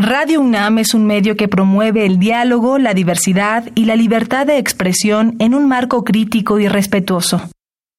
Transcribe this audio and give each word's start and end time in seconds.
Radio 0.00 0.40
UNAM 0.40 0.78
es 0.78 0.94
un 0.94 1.06
medio 1.06 1.36
que 1.36 1.48
promueve 1.48 2.06
el 2.06 2.20
diálogo, 2.20 2.78
la 2.78 2.94
diversidad 2.94 3.68
y 3.74 3.84
la 3.84 3.96
libertad 3.96 4.46
de 4.46 4.56
expresión 4.56 5.34
en 5.40 5.54
un 5.54 5.66
marco 5.66 6.04
crítico 6.04 6.60
y 6.60 6.68
respetuoso. 6.68 7.50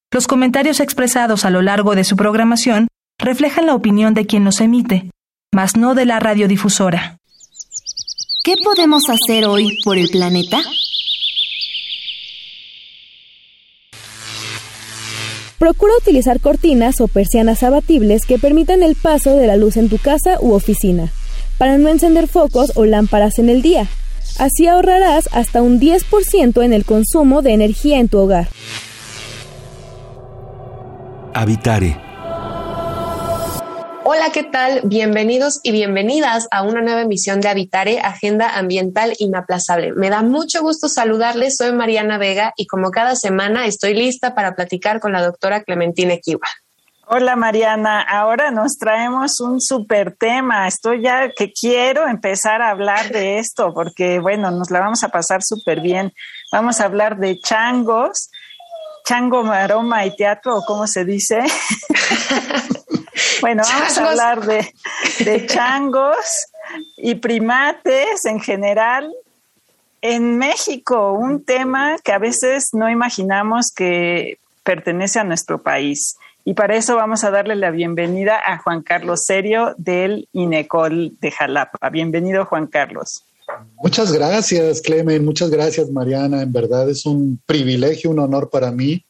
Los 0.09 0.25
comentarios 0.25 0.79
expresados 0.79 1.43
a 1.43 1.49
lo 1.49 1.62
largo 1.62 1.96
de 1.96 2.05
su 2.05 2.15
programación 2.15 2.88
reflejan 3.20 3.65
la 3.65 3.75
opinión 3.75 4.13
de 4.13 4.25
quien 4.25 4.46
los 4.46 4.62
emite, 4.62 5.12
mas 5.54 5.75
no 5.75 5.93
de 5.93 6.05
la 6.05 6.21
radiodifusora. 6.21 7.17
¿Qué 8.46 8.56
podemos 8.63 9.04
hacer 9.10 9.44
hoy 9.44 9.78
por 9.84 9.97
el 9.97 10.08
planeta? 10.10 10.62
Procura 15.58 15.92
utilizar 16.00 16.40
cortinas 16.40 17.02
o 17.02 17.09
persianas 17.09 17.62
abatibles 17.62 18.26
que 18.26 18.40
permitan 18.40 18.84
el 18.84 18.95
paso 18.95 19.36
de 19.36 19.48
la 19.48 19.58
luz 19.58 19.76
en 19.76 19.90
tu 19.90 19.98
casa 19.98 20.38
u 20.40 20.54
oficina 20.54 21.12
para 21.59 21.77
no 21.77 21.89
encender 21.89 22.27
focos 22.27 22.71
o 22.75 22.85
lámparas 22.85 23.38
en 23.38 23.49
el 23.49 23.62
día. 23.62 23.85
Así 24.39 24.65
ahorrarás 24.65 25.29
hasta 25.34 25.61
un 25.61 25.79
10% 25.79 26.63
en 26.63 26.73
el 26.73 26.85
consumo 26.85 27.43
de 27.43 27.53
energía 27.53 27.99
en 27.99 28.07
tu 28.07 28.17
hogar. 28.17 28.47
Habitare. 31.34 31.99
Hola, 34.05 34.31
¿qué 34.34 34.43
tal? 34.43 34.81
Bienvenidos 34.85 35.59
y 35.61 35.71
bienvenidas 35.71 36.48
a 36.49 36.63
una 36.63 36.81
nueva 36.81 37.01
emisión 37.01 37.41
de 37.41 37.49
Habitare, 37.49 37.99
Agenda 37.99 38.57
Ambiental 38.57 39.13
Inaplazable. 39.20 39.91
Me 39.93 40.09
da 40.09 40.23
mucho 40.23 40.62
gusto 40.62 40.87
saludarles, 40.87 41.57
soy 41.57 41.73
Mariana 41.73 42.17
Vega 42.17 42.53
y 42.55 42.65
como 42.65 42.89
cada 42.89 43.15
semana 43.15 43.67
estoy 43.67 43.93
lista 43.93 44.34
para 44.34 44.55
platicar 44.55 44.99
con 44.99 45.12
la 45.12 45.21
doctora 45.21 45.62
Clementina 45.63 46.17
Kiwa. 46.17 46.48
Hola 47.12 47.36
Mariana, 47.36 48.02
ahora 48.02 48.52
nos 48.52 48.77
traemos 48.77 49.40
un 49.40 49.59
super 49.59 50.16
tema. 50.16 50.68
Estoy 50.68 51.02
ya 51.02 51.32
que 51.32 51.52
quiero 51.52 52.08
empezar 52.08 52.62
a 52.62 52.70
hablar 52.70 53.09
de 53.09 53.40
esto 53.40 53.73
porque, 53.73 54.20
bueno, 54.20 54.52
nos 54.52 54.70
la 54.70 54.82
vamos 54.82 55.04
a 55.04 55.09
pasar 55.09 55.41
súper 55.41 55.82
bien. 55.82 56.13
Vamos 56.51 56.79
a 56.79 56.85
hablar 56.85 57.18
de 57.18 57.40
changos, 57.40 58.29
chango, 59.05 59.41
maroma 59.41 60.05
y 60.05 60.16
teatro, 60.16 60.62
cómo 60.68 60.85
se 60.85 61.04
dice. 61.04 61.41
bueno, 63.41 63.63
vamos 63.68 63.98
a 63.98 64.08
hablar 64.08 64.46
de, 64.46 64.72
de 65.26 65.48
changos 65.48 66.46
y 66.96 67.16
primates 67.16 68.23
en 68.26 68.40
general. 68.40 69.12
En 70.04 70.38
México, 70.38 71.14
un 71.14 71.44
tema 71.44 71.96
que 72.04 72.12
a 72.12 72.20
veces 72.20 72.70
no 72.73 72.88
imaginamos 72.88 73.72
que 73.76 74.38
pertenece 74.64 75.18
a 75.20 75.23
nuestro 75.23 75.64
país. 75.64 76.16
Y 76.45 76.54
para 76.54 76.76
eso 76.76 76.95
vamos 76.95 77.23
a 77.23 77.32
darle 77.32 77.56
la 77.56 77.70
bienvenida 77.70 78.40
a 78.44 78.58
Juan 78.59 78.82
Carlos 78.82 79.26
Serio 79.26 79.76
del 79.78 80.28
INECOL 80.32 81.18
de 81.20 81.32
Jalapa. 81.32 81.90
Bienvenido, 81.90 82.45
Juan 82.45 82.68
Carlos. 82.68 83.23
Muchas 83.82 84.12
gracias, 84.12 84.82
Clemen. 84.82 85.26
Muchas 85.26 85.50
gracias, 85.50 85.90
Mariana. 85.92 86.42
En 86.42 86.52
verdad 86.52 86.90
es 86.90 87.06
un 87.06 87.42
privilegio, 87.45 88.12
un 88.12 88.20
honor 88.20 88.50
para 88.50 88.72
mí, 88.72 89.06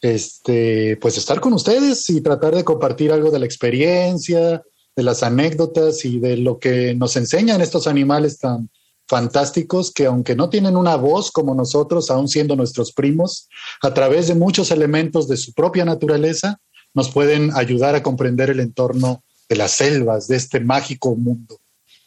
este, 0.00 0.96
pues 1.00 1.18
estar 1.18 1.40
con 1.40 1.52
ustedes 1.52 2.08
y 2.10 2.20
tratar 2.20 2.54
de 2.54 2.64
compartir 2.64 3.12
algo 3.12 3.30
de 3.30 3.38
la 3.38 3.46
experiencia, 3.46 4.62
de 4.94 5.02
las 5.02 5.22
anécdotas 5.22 6.04
y 6.04 6.18
de 6.18 6.36
lo 6.36 6.58
que 6.58 6.94
nos 6.94 7.16
enseñan 7.16 7.60
estos 7.60 7.86
animales 7.86 8.38
tan 8.38 8.70
fantásticos 9.08 9.90
que 9.90 10.04
aunque 10.04 10.36
no 10.36 10.50
tienen 10.50 10.76
una 10.76 10.96
voz 10.96 11.30
como 11.30 11.54
nosotros, 11.54 12.10
aún 12.10 12.28
siendo 12.28 12.56
nuestros 12.56 12.92
primos, 12.92 13.48
a 13.80 13.94
través 13.94 14.28
de 14.28 14.34
muchos 14.34 14.70
elementos 14.70 15.26
de 15.28 15.38
su 15.38 15.54
propia 15.54 15.84
naturaleza, 15.84 16.60
nos 16.98 17.12
pueden 17.12 17.52
ayudar 17.54 17.94
a 17.94 18.02
comprender 18.02 18.50
el 18.50 18.58
entorno 18.58 19.22
de 19.48 19.54
las 19.54 19.70
selvas, 19.70 20.26
de 20.26 20.34
este 20.34 20.58
mágico 20.58 21.14
mundo. 21.14 21.60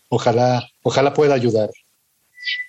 Ojalá, 0.10 0.68
ojalá 0.84 1.14
pueda 1.14 1.34
ayudar. 1.34 1.70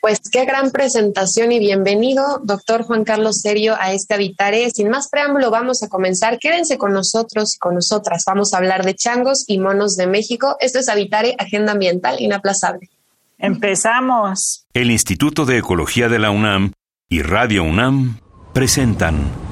Pues 0.01 0.21
qué 0.31 0.45
gran 0.45 0.71
presentación 0.71 1.51
y 1.51 1.59
bienvenido, 1.59 2.41
doctor 2.45 2.85
Juan 2.85 3.03
Carlos 3.03 3.41
Serio, 3.41 3.75
a 3.77 3.93
este 3.93 4.15
Habitare. 4.15 4.71
Sin 4.71 4.89
más 4.89 5.09
preámbulo, 5.09 5.51
vamos 5.51 5.83
a 5.83 5.89
comenzar. 5.89 6.39
Quédense 6.39 6.79
con 6.79 6.93
nosotros 6.93 7.57
y 7.57 7.59
con 7.59 7.75
nosotras. 7.75 8.23
Vamos 8.25 8.55
a 8.55 8.59
hablar 8.59 8.85
de 8.85 8.95
changos 8.95 9.43
y 9.49 9.59
monos 9.59 9.97
de 9.97 10.07
México. 10.07 10.57
Esto 10.61 10.79
es 10.79 10.89
Habitare, 10.89 11.35
Agenda 11.39 11.73
Ambiental 11.73 12.21
Inaplazable. 12.21 12.89
Empezamos. 13.37 14.69
El 14.75 14.93
Instituto 14.93 15.45
de 15.45 15.59
Ecología 15.59 16.09
de 16.09 16.21
la 16.21 16.31
UNAM 16.31 16.71
y 17.09 17.23
Radio 17.23 17.65
UNAM 17.65 18.21
presentan 18.53 19.52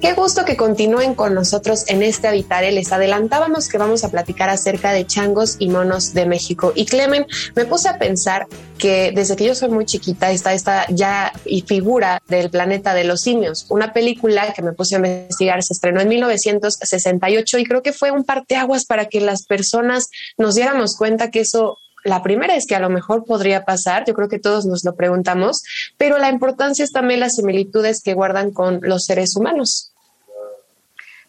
Qué 0.00 0.14
gusto 0.14 0.46
que 0.46 0.56
continúen 0.56 1.14
con 1.14 1.34
nosotros 1.34 1.84
en 1.88 2.02
este 2.02 2.26
Habitare. 2.26 2.72
Les 2.72 2.90
adelantábamos 2.90 3.68
que 3.68 3.76
vamos 3.76 4.02
a 4.02 4.10
platicar 4.10 4.48
acerca 4.48 4.92
de 4.92 5.06
changos 5.06 5.56
y 5.58 5.68
monos 5.68 6.14
de 6.14 6.24
México. 6.24 6.72
Y 6.74 6.86
Clemen, 6.86 7.26
me 7.54 7.66
puse 7.66 7.90
a 7.90 7.98
pensar 7.98 8.46
que 8.78 9.12
desde 9.14 9.36
que 9.36 9.44
yo 9.44 9.54
soy 9.54 9.68
muy 9.68 9.84
chiquita 9.84 10.30
está 10.30 10.54
esta 10.54 10.86
ya 10.88 11.34
y 11.44 11.60
figura 11.62 12.22
del 12.28 12.48
planeta 12.48 12.94
de 12.94 13.04
los 13.04 13.20
simios. 13.20 13.66
Una 13.68 13.92
película 13.92 14.54
que 14.54 14.62
me 14.62 14.72
puse 14.72 14.94
a 14.94 14.98
investigar 14.98 15.62
se 15.62 15.74
estrenó 15.74 16.00
en 16.00 16.08
1968 16.08 17.58
y 17.58 17.64
creo 17.64 17.82
que 17.82 17.92
fue 17.92 18.10
un 18.10 18.24
parteaguas 18.24 18.86
para 18.86 19.04
que 19.04 19.20
las 19.20 19.44
personas 19.44 20.08
nos 20.38 20.54
diéramos 20.54 20.96
cuenta 20.96 21.30
que 21.30 21.40
eso 21.40 21.76
la 22.04 22.22
primera 22.22 22.56
es 22.56 22.66
que 22.66 22.74
a 22.74 22.80
lo 22.80 22.88
mejor 22.88 23.24
podría 23.24 23.66
pasar, 23.66 24.04
yo 24.06 24.14
creo 24.14 24.28
que 24.28 24.38
todos 24.38 24.64
nos 24.64 24.84
lo 24.84 24.94
preguntamos, 24.94 25.62
pero 25.98 26.16
la 26.18 26.30
importancia 26.30 26.82
es 26.82 26.92
también 26.92 27.20
las 27.20 27.34
similitudes 27.34 28.02
que 28.02 28.14
guardan 28.14 28.52
con 28.52 28.80
los 28.82 29.04
seres 29.04 29.36
humanos. 29.36 29.89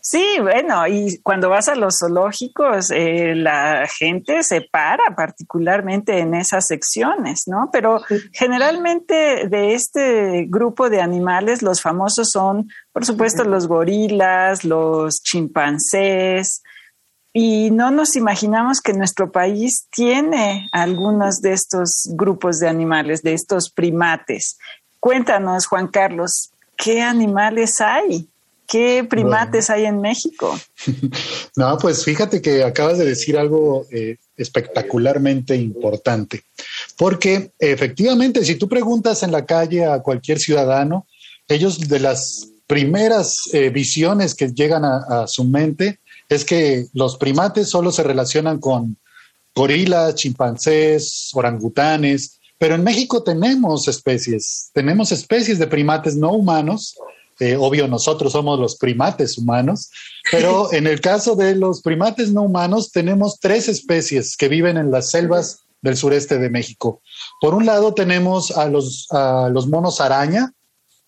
Sí, 0.03 0.37
bueno, 0.41 0.87
y 0.87 1.19
cuando 1.21 1.49
vas 1.49 1.67
a 1.69 1.75
los 1.75 1.99
zoológicos, 1.99 2.89
eh, 2.89 3.35
la 3.35 3.87
gente 3.87 4.41
se 4.41 4.61
para 4.61 5.15
particularmente 5.15 6.17
en 6.17 6.33
esas 6.33 6.65
secciones, 6.65 7.43
¿no? 7.45 7.69
Pero 7.71 8.01
generalmente 8.33 9.47
de 9.47 9.75
este 9.75 10.47
grupo 10.49 10.89
de 10.89 11.01
animales, 11.01 11.61
los 11.61 11.81
famosos 11.81 12.31
son, 12.31 12.67
por 12.91 13.05
supuesto, 13.05 13.43
los 13.43 13.67
gorilas, 13.67 14.63
los 14.63 15.21
chimpancés, 15.21 16.63
y 17.33 17.69
no 17.71 17.91
nos 17.91 18.15
imaginamos 18.15 18.81
que 18.81 18.93
nuestro 18.93 19.31
país 19.31 19.87
tiene 19.91 20.67
algunos 20.71 21.41
de 21.41 21.53
estos 21.53 22.09
grupos 22.13 22.59
de 22.59 22.67
animales, 22.67 23.21
de 23.21 23.33
estos 23.33 23.69
primates. 23.69 24.57
Cuéntanos, 24.99 25.67
Juan 25.67 25.87
Carlos, 25.87 26.51
¿qué 26.75 27.01
animales 27.01 27.79
hay? 27.79 28.30
¿Qué 28.71 29.03
primates 29.03 29.69
hay 29.69 29.83
en 29.83 29.99
México? 29.99 30.57
no, 31.57 31.77
pues 31.77 32.05
fíjate 32.05 32.41
que 32.41 32.63
acabas 32.63 32.97
de 32.97 33.03
decir 33.03 33.37
algo 33.37 33.85
eh, 33.91 34.15
espectacularmente 34.37 35.57
importante, 35.57 36.45
porque 36.97 37.51
efectivamente 37.59 38.45
si 38.45 38.55
tú 38.55 38.69
preguntas 38.69 39.23
en 39.23 39.33
la 39.33 39.45
calle 39.45 39.85
a 39.85 39.99
cualquier 39.99 40.39
ciudadano, 40.39 41.05
ellos 41.49 41.79
de 41.79 41.99
las 41.99 42.47
primeras 42.65 43.41
eh, 43.51 43.71
visiones 43.71 44.35
que 44.35 44.53
llegan 44.53 44.85
a, 44.85 45.23
a 45.23 45.27
su 45.27 45.43
mente 45.43 45.99
es 46.29 46.45
que 46.45 46.85
los 46.93 47.17
primates 47.17 47.69
solo 47.69 47.91
se 47.91 48.03
relacionan 48.03 48.61
con 48.61 48.95
gorilas, 49.53 50.15
chimpancés, 50.15 51.31
orangutanes, 51.33 52.39
pero 52.57 52.75
en 52.75 52.85
México 52.85 53.21
tenemos 53.21 53.89
especies, 53.89 54.69
tenemos 54.73 55.11
especies 55.11 55.59
de 55.59 55.67
primates 55.67 56.15
no 56.15 56.31
humanos 56.31 56.95
eh, 57.41 57.57
obvio, 57.57 57.87
nosotros 57.87 58.33
somos 58.33 58.59
los 58.59 58.75
primates 58.75 59.35
humanos, 59.35 59.89
pero 60.31 60.71
en 60.73 60.85
el 60.85 61.01
caso 61.01 61.35
de 61.35 61.55
los 61.55 61.81
primates 61.81 62.31
no 62.31 62.43
humanos 62.43 62.91
tenemos 62.91 63.39
tres 63.39 63.67
especies 63.67 64.37
que 64.37 64.47
viven 64.47 64.77
en 64.77 64.91
las 64.91 65.09
selvas 65.09 65.63
del 65.81 65.97
sureste 65.97 66.37
de 66.37 66.51
México. 66.51 67.01
Por 67.41 67.55
un 67.55 67.65
lado 67.65 67.95
tenemos 67.95 68.51
a 68.51 68.67
los, 68.67 69.07
los 69.51 69.67
monos 69.67 69.99
araña, 69.99 70.53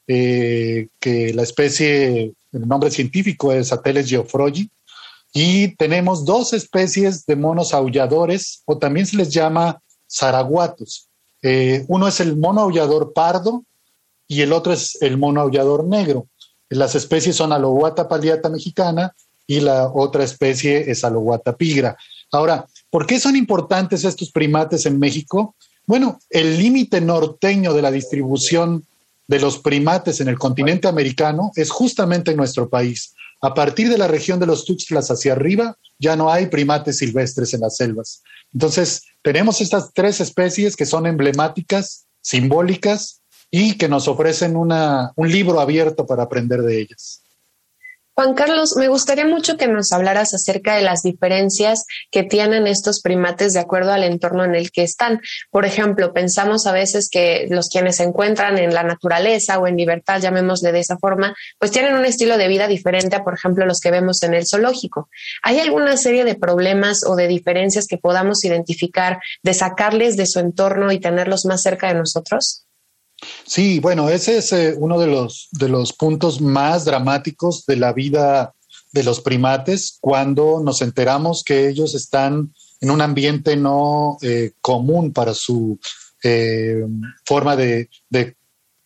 eh, 0.07 0.87
que 0.99 1.35
la 1.35 1.43
especie, 1.43 2.33
el 2.51 2.67
nombre 2.67 2.89
científico 2.89 3.53
es 3.53 3.71
Ateles 3.71 4.09
geoffroyi, 4.09 4.71
y 5.33 5.75
tenemos 5.75 6.25
dos 6.25 6.53
especies 6.53 7.27
de 7.27 7.35
monos 7.35 7.75
aulladores, 7.75 8.63
o 8.65 8.79
también 8.79 9.05
se 9.05 9.17
les 9.17 9.29
llama 9.29 9.79
zaraguatos. 10.09 11.09
Eh, 11.43 11.85
uno 11.89 12.07
es 12.07 12.19
el 12.19 12.35
mono 12.37 12.61
aullador 12.61 13.13
pardo, 13.13 13.63
y 14.27 14.41
el 14.41 14.53
otro 14.53 14.73
es 14.73 14.97
el 15.01 15.17
mono 15.17 15.41
aullador 15.41 15.85
negro. 15.85 16.27
Las 16.69 16.95
especies 16.95 17.35
son 17.35 17.51
Aloguata 17.51 18.07
paliata 18.07 18.49
mexicana 18.49 19.13
y 19.45 19.59
la 19.59 19.87
otra 19.87 20.23
especie 20.23 20.89
es 20.89 21.03
Aloguata 21.03 21.55
pigra. 21.55 21.97
Ahora, 22.31 22.65
¿por 22.89 23.05
qué 23.05 23.19
son 23.19 23.35
importantes 23.35 24.03
estos 24.03 24.31
primates 24.31 24.85
en 24.85 24.97
México? 24.99 25.55
Bueno, 25.85 26.19
el 26.29 26.57
límite 26.57 27.01
norteño 27.01 27.73
de 27.73 27.81
la 27.81 27.91
distribución 27.91 28.85
de 29.27 29.39
los 29.39 29.59
primates 29.59 30.19
en 30.21 30.27
el 30.29 30.39
continente 30.39 30.87
americano 30.87 31.51
es 31.55 31.69
justamente 31.69 32.31
en 32.31 32.37
nuestro 32.37 32.69
país. 32.69 33.13
A 33.41 33.53
partir 33.53 33.89
de 33.89 33.97
la 33.97 34.07
región 34.07 34.39
de 34.39 34.45
los 34.45 34.65
Tuxtlas 34.65 35.11
hacia 35.11 35.33
arriba, 35.33 35.77
ya 35.99 36.15
no 36.15 36.31
hay 36.31 36.47
primates 36.47 36.97
silvestres 36.97 37.53
en 37.53 37.61
las 37.61 37.75
selvas. 37.75 38.23
Entonces, 38.53 39.03
tenemos 39.21 39.59
estas 39.59 39.91
tres 39.93 40.21
especies 40.21 40.75
que 40.75 40.85
son 40.85 41.05
emblemáticas, 41.05 42.05
simbólicas 42.21 43.21
y 43.55 43.77
que 43.77 43.87
nos 43.87 44.07
ofrecen 44.07 44.55
una, 44.55 45.13
un 45.15 45.31
libro 45.31 45.59
abierto 45.59 46.07
para 46.07 46.23
aprender 46.23 46.63
de 46.63 46.81
ellas. 46.81 47.21
Juan 48.15 48.33
Carlos, 48.33 48.75
me 48.77 48.87
gustaría 48.87 49.27
mucho 49.27 49.57
que 49.57 49.67
nos 49.67 49.91
hablaras 49.91 50.33
acerca 50.33 50.75
de 50.75 50.81
las 50.81 51.03
diferencias 51.03 51.85
que 52.09 52.23
tienen 52.23 52.65
estos 52.65 53.01
primates 53.01 53.53
de 53.53 53.59
acuerdo 53.59 53.93
al 53.93 54.03
entorno 54.03 54.43
en 54.43 54.55
el 54.55 54.71
que 54.71 54.81
están. 54.81 55.21
Por 55.51 55.65
ejemplo, 55.65 56.13
pensamos 56.13 56.65
a 56.65 56.71
veces 56.71 57.09
que 57.11 57.45
los 57.51 57.69
quienes 57.69 57.97
se 57.97 58.03
encuentran 58.03 58.57
en 58.57 58.73
la 58.73 58.81
naturaleza 58.81 59.59
o 59.59 59.67
en 59.67 59.77
libertad, 59.77 60.19
llamémosle 60.19 60.71
de 60.71 60.79
esa 60.79 60.97
forma, 60.97 61.35
pues 61.59 61.69
tienen 61.69 61.93
un 61.93 62.05
estilo 62.05 62.39
de 62.39 62.47
vida 62.47 62.67
diferente 62.67 63.15
a, 63.15 63.23
por 63.23 63.35
ejemplo, 63.35 63.67
los 63.67 63.79
que 63.79 63.91
vemos 63.91 64.23
en 64.23 64.33
el 64.33 64.47
zoológico. 64.47 65.09
¿Hay 65.43 65.59
alguna 65.59 65.95
serie 65.97 66.23
de 66.23 66.33
problemas 66.33 67.03
o 67.05 67.15
de 67.15 67.27
diferencias 67.27 67.85
que 67.85 67.99
podamos 67.99 68.43
identificar 68.45 69.19
de 69.43 69.53
sacarles 69.53 70.17
de 70.17 70.25
su 70.25 70.39
entorno 70.39 70.91
y 70.91 70.99
tenerlos 70.99 71.45
más 71.45 71.61
cerca 71.61 71.89
de 71.89 71.99
nosotros? 71.99 72.62
Sí, 73.45 73.79
bueno, 73.79 74.09
ese 74.09 74.37
es 74.37 74.51
eh, 74.53 74.75
uno 74.77 74.99
de 74.99 75.07
los, 75.07 75.47
de 75.51 75.69
los 75.69 75.93
puntos 75.93 76.41
más 76.41 76.85
dramáticos 76.85 77.65
de 77.65 77.75
la 77.75 77.93
vida 77.93 78.53
de 78.91 79.03
los 79.03 79.21
primates 79.21 79.97
cuando 79.99 80.61
nos 80.63 80.81
enteramos 80.81 81.43
que 81.43 81.67
ellos 81.67 81.95
están 81.95 82.53
en 82.79 82.91
un 82.91 83.01
ambiente 83.01 83.55
no 83.55 84.17
eh, 84.21 84.51
común 84.61 85.13
para 85.13 85.33
su 85.33 85.79
eh, 86.23 86.85
forma 87.25 87.55
de, 87.55 87.89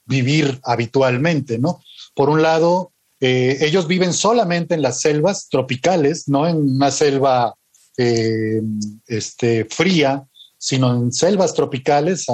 vivir 0.09 0.61
habitualmente, 0.63 1.59
¿no? 1.59 1.81
Por 2.15 2.29
un 2.29 2.41
lado, 2.41 2.93
ellos 3.19 3.87
viven 3.87 4.13
solamente 4.13 4.73
en 4.73 4.81
las 4.81 5.01
selvas 5.01 5.49
tropicales, 5.49 6.29
no 6.29 6.47
en 6.47 6.55
una 6.55 6.91
selva 6.91 7.53
este, 7.97 9.65
fría, 9.65 10.25
sino 10.57 10.95
en 10.95 11.11
selvas 11.11 11.53
tropicales 11.53 12.25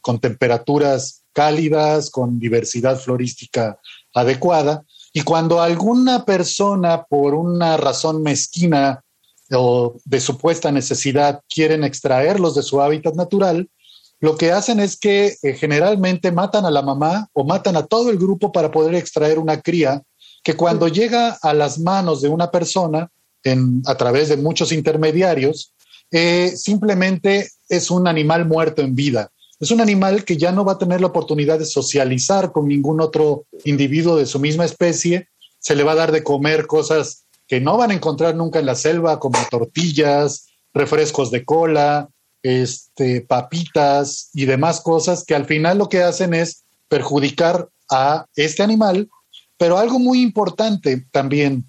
con 0.00 0.18
temperaturas 0.18 1.19
cálidas, 1.32 2.10
con 2.10 2.38
diversidad 2.38 2.98
florística 2.98 3.78
adecuada. 4.14 4.84
Y 5.12 5.22
cuando 5.22 5.60
alguna 5.60 6.24
persona, 6.24 7.04
por 7.04 7.34
una 7.34 7.76
razón 7.76 8.22
mezquina 8.22 9.02
o 9.52 9.96
de 10.04 10.20
supuesta 10.20 10.70
necesidad, 10.70 11.40
quieren 11.48 11.84
extraerlos 11.84 12.54
de 12.54 12.62
su 12.62 12.80
hábitat 12.80 13.14
natural, 13.14 13.68
lo 14.20 14.36
que 14.36 14.52
hacen 14.52 14.80
es 14.80 14.98
que 14.98 15.34
eh, 15.42 15.54
generalmente 15.54 16.30
matan 16.30 16.66
a 16.66 16.70
la 16.70 16.82
mamá 16.82 17.28
o 17.32 17.42
matan 17.44 17.76
a 17.76 17.86
todo 17.86 18.10
el 18.10 18.18
grupo 18.18 18.52
para 18.52 18.70
poder 18.70 18.94
extraer 18.94 19.38
una 19.38 19.60
cría 19.60 20.02
que 20.42 20.54
cuando 20.54 20.88
llega 20.88 21.38
a 21.42 21.54
las 21.54 21.78
manos 21.78 22.20
de 22.20 22.28
una 22.28 22.50
persona, 22.50 23.10
en, 23.42 23.82
a 23.86 23.94
través 23.94 24.28
de 24.28 24.36
muchos 24.36 24.72
intermediarios, 24.72 25.72
eh, 26.10 26.52
simplemente 26.54 27.50
es 27.68 27.90
un 27.90 28.06
animal 28.06 28.46
muerto 28.46 28.82
en 28.82 28.94
vida. 28.94 29.30
Es 29.60 29.70
un 29.70 29.82
animal 29.82 30.24
que 30.24 30.38
ya 30.38 30.52
no 30.52 30.64
va 30.64 30.72
a 30.72 30.78
tener 30.78 31.02
la 31.02 31.08
oportunidad 31.08 31.58
de 31.58 31.66
socializar 31.66 32.50
con 32.50 32.66
ningún 32.66 33.00
otro 33.02 33.44
individuo 33.64 34.16
de 34.16 34.24
su 34.24 34.40
misma 34.40 34.64
especie. 34.64 35.28
Se 35.58 35.76
le 35.76 35.84
va 35.84 35.92
a 35.92 35.96
dar 35.96 36.12
de 36.12 36.24
comer 36.24 36.66
cosas 36.66 37.24
que 37.46 37.60
no 37.60 37.76
van 37.76 37.90
a 37.90 37.94
encontrar 37.94 38.34
nunca 38.34 38.58
en 38.58 38.66
la 38.66 38.74
selva, 38.74 39.20
como 39.20 39.38
tortillas, 39.50 40.46
refrescos 40.72 41.30
de 41.30 41.44
cola, 41.44 42.08
este, 42.42 43.20
papitas 43.20 44.30
y 44.32 44.46
demás 44.46 44.80
cosas 44.80 45.24
que 45.24 45.34
al 45.34 45.44
final 45.44 45.76
lo 45.76 45.90
que 45.90 46.02
hacen 46.02 46.32
es 46.32 46.64
perjudicar 46.88 47.68
a 47.90 48.24
este 48.36 48.62
animal. 48.62 49.10
Pero 49.58 49.76
algo 49.76 49.98
muy 49.98 50.22
importante 50.22 51.04
también, 51.10 51.66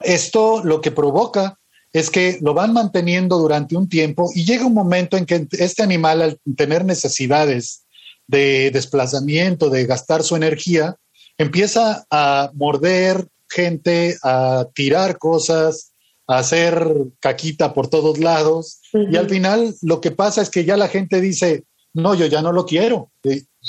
esto 0.00 0.62
lo 0.62 0.82
que 0.82 0.90
provoca 0.90 1.57
es 1.92 2.10
que 2.10 2.38
lo 2.42 2.54
van 2.54 2.72
manteniendo 2.72 3.38
durante 3.38 3.76
un 3.76 3.88
tiempo 3.88 4.30
y 4.34 4.44
llega 4.44 4.66
un 4.66 4.74
momento 4.74 5.16
en 5.16 5.26
que 5.26 5.46
este 5.52 5.82
animal, 5.82 6.22
al 6.22 6.38
tener 6.56 6.84
necesidades 6.84 7.84
de 8.26 8.70
desplazamiento, 8.70 9.70
de 9.70 9.86
gastar 9.86 10.22
su 10.22 10.36
energía, 10.36 10.96
empieza 11.38 12.06
a 12.10 12.50
morder 12.54 13.26
gente, 13.48 14.16
a 14.22 14.66
tirar 14.74 15.18
cosas, 15.18 15.92
a 16.26 16.38
hacer 16.38 16.86
caquita 17.20 17.72
por 17.72 17.88
todos 17.88 18.18
lados. 18.18 18.80
Y 18.92 19.16
al 19.16 19.28
final 19.28 19.74
lo 19.80 20.00
que 20.00 20.10
pasa 20.10 20.42
es 20.42 20.50
que 20.50 20.64
ya 20.64 20.76
la 20.76 20.88
gente 20.88 21.20
dice, 21.20 21.64
no, 21.94 22.14
yo 22.14 22.26
ya 22.26 22.42
no 22.42 22.52
lo 22.52 22.66
quiero, 22.66 23.10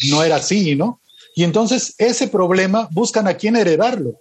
no 0.09 0.23
era 0.23 0.37
así, 0.37 0.75
¿no? 0.75 1.01
Y 1.35 1.45
entonces 1.45 1.95
ese 1.97 2.27
problema 2.27 2.89
buscan 2.91 3.27
a 3.27 3.35
quién 3.35 3.55
heredarlo. 3.55 4.19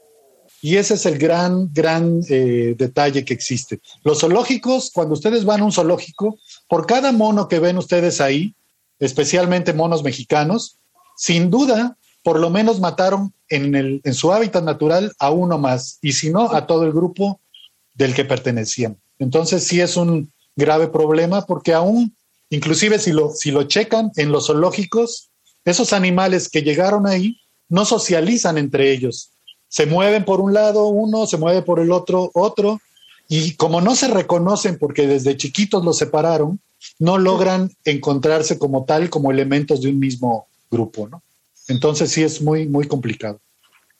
Y 0.61 0.77
ese 0.77 0.95
es 0.95 1.07
el 1.07 1.19
gran, 1.19 1.73
gran 1.73 2.21
eh, 2.29 2.75
detalle 2.77 3.25
que 3.25 3.35
existe. 3.35 3.81
Los 4.03 4.21
zoológicos, 4.21 4.91
cuando 4.93 5.15
ustedes 5.15 5.45
van 5.45 5.61
a 5.61 5.65
un 5.65 5.73
zoológico, 5.73 6.39
por 6.69 6.87
cada 6.87 7.13
mono 7.13 7.49
que 7.49 7.61
ven 7.61 7.79
ustedes 7.79 8.21
ahí, 8.21 8.55
especialmente 8.99 9.73
monos 9.73 10.03
mexicanos, 10.03 10.79
sin 11.17 11.51
duda, 11.51 11.97
por 12.25 12.41
lo 12.41 12.51
menos 12.51 12.81
mataron 12.81 13.33
en, 13.49 13.75
el, 13.77 14.01
en 14.03 14.15
su 14.15 14.33
hábitat 14.33 14.65
natural 14.65 15.13
a 15.19 15.31
uno 15.31 15.59
más, 15.59 15.99
y 16.03 16.13
si 16.13 16.31
no, 16.31 16.53
a 16.53 16.67
todo 16.67 16.85
el 16.85 16.93
grupo 16.93 17.41
del 17.95 18.15
que 18.15 18.25
pertenecían. 18.25 18.97
Entonces 19.21 19.65
sí 19.65 19.81
es 19.81 19.97
un 19.97 20.33
grave 20.57 20.89
problema 20.89 21.47
porque 21.47 21.73
aún, 21.73 22.17
inclusive 22.51 22.99
si 22.99 23.13
lo, 23.13 23.31
si 23.31 23.53
lo 23.53 23.65
checan 23.65 24.11
en 24.17 24.33
los 24.33 24.49
zoológicos, 24.49 25.31
esos 25.65 25.93
animales 25.93 26.49
que 26.49 26.63
llegaron 26.63 27.07
ahí 27.07 27.41
no 27.69 27.85
socializan 27.85 28.59
entre 28.59 28.93
ellos 28.93 29.31
se 29.69 29.87
mueven 29.87 30.25
por 30.25 30.41
un 30.41 30.55
lado 30.55 30.87
uno, 30.87 31.27
se 31.27 31.37
mueve 31.37 31.63
por 31.63 31.81
el 31.81 31.93
otro 31.93 32.31
otro, 32.35 32.81
y 33.29 33.55
como 33.57 33.81
no 33.81 33.95
se 33.95 34.09
reconocen 34.09 34.79
porque 34.79 35.07
desde 35.07 35.37
chiquitos 35.37 35.85
los 35.85 35.99
separaron, 35.99 36.61
no 36.99 37.19
logran 37.19 37.71
encontrarse 37.85 38.59
como 38.59 38.85
tal, 38.85 39.11
como 39.11 39.31
elementos 39.31 39.83
de 39.83 39.91
un 39.91 39.99
mismo 39.99 40.47
grupo, 40.71 41.09
¿no? 41.09 41.23
Entonces 41.69 42.11
sí 42.11 42.23
es 42.23 42.41
muy, 42.41 42.67
muy 42.67 42.87
complicado. 42.87 43.39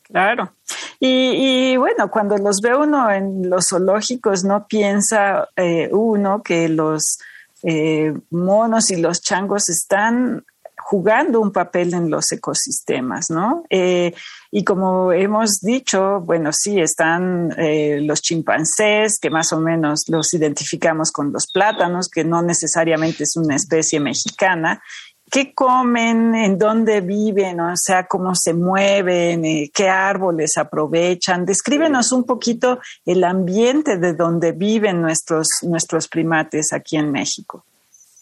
Claro. 0.03 0.51
Y, 0.99 1.77
bueno, 1.77 2.09
cuando 2.09 2.37
los 2.37 2.61
ve 2.61 2.75
uno 2.75 3.11
en 3.11 3.49
los 3.49 3.67
zoológicos, 3.69 4.43
no 4.43 4.65
piensa 4.67 5.47
eh, 5.55 5.87
uno 5.91 6.41
que 6.41 6.67
los 6.67 7.19
eh, 7.61 8.13
monos 8.31 8.89
y 8.89 8.97
los 8.97 9.21
changos 9.21 9.69
están 9.69 10.43
jugando 10.89 11.39
un 11.39 11.51
papel 11.51 11.93
en 11.93 12.09
los 12.09 12.31
ecosistemas, 12.31 13.29
¿no? 13.29 13.63
Eh, 13.69 14.11
y 14.49 14.63
como 14.63 15.11
hemos 15.11 15.61
dicho, 15.61 16.19
bueno, 16.21 16.49
sí, 16.51 16.79
están 16.79 17.53
eh, 17.59 17.99
los 18.01 18.23
chimpancés, 18.23 19.19
que 19.19 19.29
más 19.29 19.53
o 19.53 19.59
menos 19.59 20.05
los 20.07 20.33
identificamos 20.33 21.11
con 21.11 21.31
los 21.31 21.45
plátanos, 21.45 22.09
que 22.09 22.23
no 22.23 22.41
necesariamente 22.41 23.25
es 23.25 23.37
una 23.37 23.55
especie 23.55 23.99
mexicana. 23.99 24.81
¿Qué 25.29 25.53
comen? 25.53 26.33
¿En 26.33 26.57
dónde 26.57 27.01
viven? 27.01 27.59
O 27.59 27.77
sea, 27.77 28.07
cómo 28.07 28.33
se 28.33 28.55
mueven, 28.55 29.45
eh, 29.45 29.69
qué 29.71 29.89
árboles 29.89 30.57
aprovechan. 30.57 31.45
Descríbenos 31.45 32.11
un 32.11 32.23
poquito 32.23 32.79
el 33.05 33.23
ambiente 33.23 33.97
de 33.97 34.15
donde 34.15 34.53
viven 34.53 35.03
nuestros, 35.03 35.49
nuestros 35.61 36.07
primates 36.07 36.73
aquí 36.73 36.97
en 36.97 37.11
México. 37.11 37.63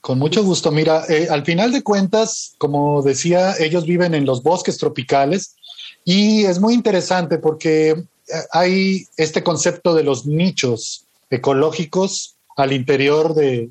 Con 0.07 0.19
mucho 0.19 0.41
gusto. 0.41 0.71
Mira, 0.71 1.03
eh, 1.09 1.27
al 1.29 1.43
final 1.43 1.73
de 1.73 1.83
cuentas, 1.83 2.55
como 2.59 3.01
decía, 3.01 3.55
ellos 3.59 3.85
viven 3.85 4.13
en 4.13 4.25
los 4.25 4.41
bosques 4.41 4.77
tropicales 4.77 5.57
y 6.05 6.45
es 6.45 6.61
muy 6.61 6.75
interesante 6.75 7.39
porque 7.39 7.89
eh, 7.89 8.05
hay 8.53 9.05
este 9.17 9.43
concepto 9.43 9.93
de 9.93 10.03
los 10.03 10.25
nichos 10.25 11.07
ecológicos 11.29 12.37
al 12.55 12.71
interior 12.71 13.35
de, 13.35 13.69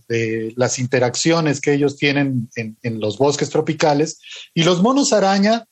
las 0.57 0.79
interacciones 0.79 1.63
que 1.63 1.73
ellos 1.73 1.97
tienen 1.97 2.51
en, 2.55 3.01
los 3.01 3.17
bosques 3.17 3.49
tropicales 3.49 4.19
y 4.53 4.63
los 4.63 4.83
monos 4.83 5.15
araña 5.15 5.65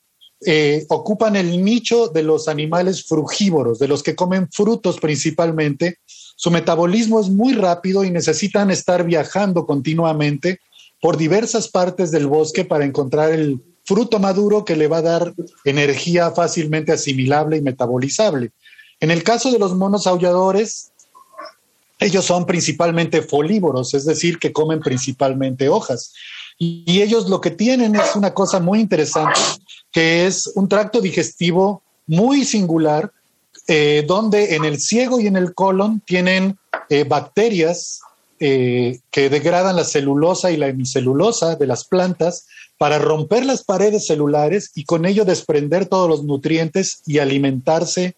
eh, 0.47 0.87
ocupan 0.89 1.35
el 1.35 1.63
nicho 1.63 2.07
de 2.07 2.23
los 2.23 2.47
animales 2.47 3.05
frugívoros, 3.05 3.77
de 3.77 3.87
los 3.87 4.01
que 4.01 4.15
comen 4.15 4.49
frutos 4.51 4.99
principalmente 4.99 5.99
su 6.35 6.51
metabolismo 6.51 7.19
es 7.19 7.29
muy 7.29 7.53
rápido 7.53 8.03
y 8.03 8.11
necesitan 8.11 8.69
estar 8.69 9.03
viajando 9.03 9.65
continuamente 9.65 10.59
por 11.01 11.17
diversas 11.17 11.67
partes 11.67 12.11
del 12.11 12.27
bosque 12.27 12.65
para 12.65 12.85
encontrar 12.85 13.31
el 13.31 13.61
fruto 13.85 14.19
maduro 14.19 14.65
que 14.65 14.75
le 14.75 14.87
va 14.87 14.97
a 14.97 15.03
dar 15.03 15.33
energía 15.63 16.31
fácilmente 16.31 16.91
asimilable 16.91 17.57
y 17.57 17.61
metabolizable. 17.61 18.51
En 18.99 19.11
el 19.11 19.23
caso 19.23 19.51
de 19.51 19.59
los 19.59 19.75
monos 19.75 20.07
aulladores, 20.07 20.91
ellos 21.99 22.25
son 22.25 22.45
principalmente 22.45 23.21
folívoros, 23.21 23.93
es 23.93 24.05
decir, 24.05 24.39
que 24.39 24.51
comen 24.51 24.79
principalmente 24.79 25.69
hojas. 25.69 26.13
Y, 26.57 27.01
ellos 27.01 27.29
lo 27.29 27.41
que 27.41 27.51
tienen 27.51 27.95
es 27.95 28.15
una 28.15 28.33
cosa 28.33 28.59
muy 28.59 28.79
interesante, 28.79 29.39
que 29.91 30.25
es 30.25 30.51
un 30.55 30.67
tracto 30.67 31.01
digestivo 31.01 31.83
muy 32.07 32.45
singular 32.45 33.11
eh, 33.67 34.03
donde 34.07 34.55
en 34.55 34.63
el 34.63 34.79
ciego 34.79 35.19
y 35.19 35.27
en 35.27 35.35
el 35.35 35.53
colon 35.53 35.99
tienen 36.01 36.57
eh, 36.89 37.03
bacterias 37.03 38.01
eh, 38.39 38.99
que 39.11 39.29
degradan 39.29 39.75
la 39.75 39.83
celulosa 39.83 40.51
y 40.51 40.57
la 40.57 40.67
hemicelulosa 40.67 41.55
de 41.55 41.65
las 41.65 41.85
plantas 41.85 42.45
para 42.77 42.99
romper 42.99 43.45
las 43.45 43.63
paredes 43.63 44.05
celulares 44.05 44.71
y 44.75 44.83
con 44.83 45.05
ello 45.05 45.25
desprender 45.25 45.85
todos 45.87 46.09
los 46.09 46.23
nutrientes 46.23 47.01
y 47.07 47.19
alimentarse, 47.19 48.15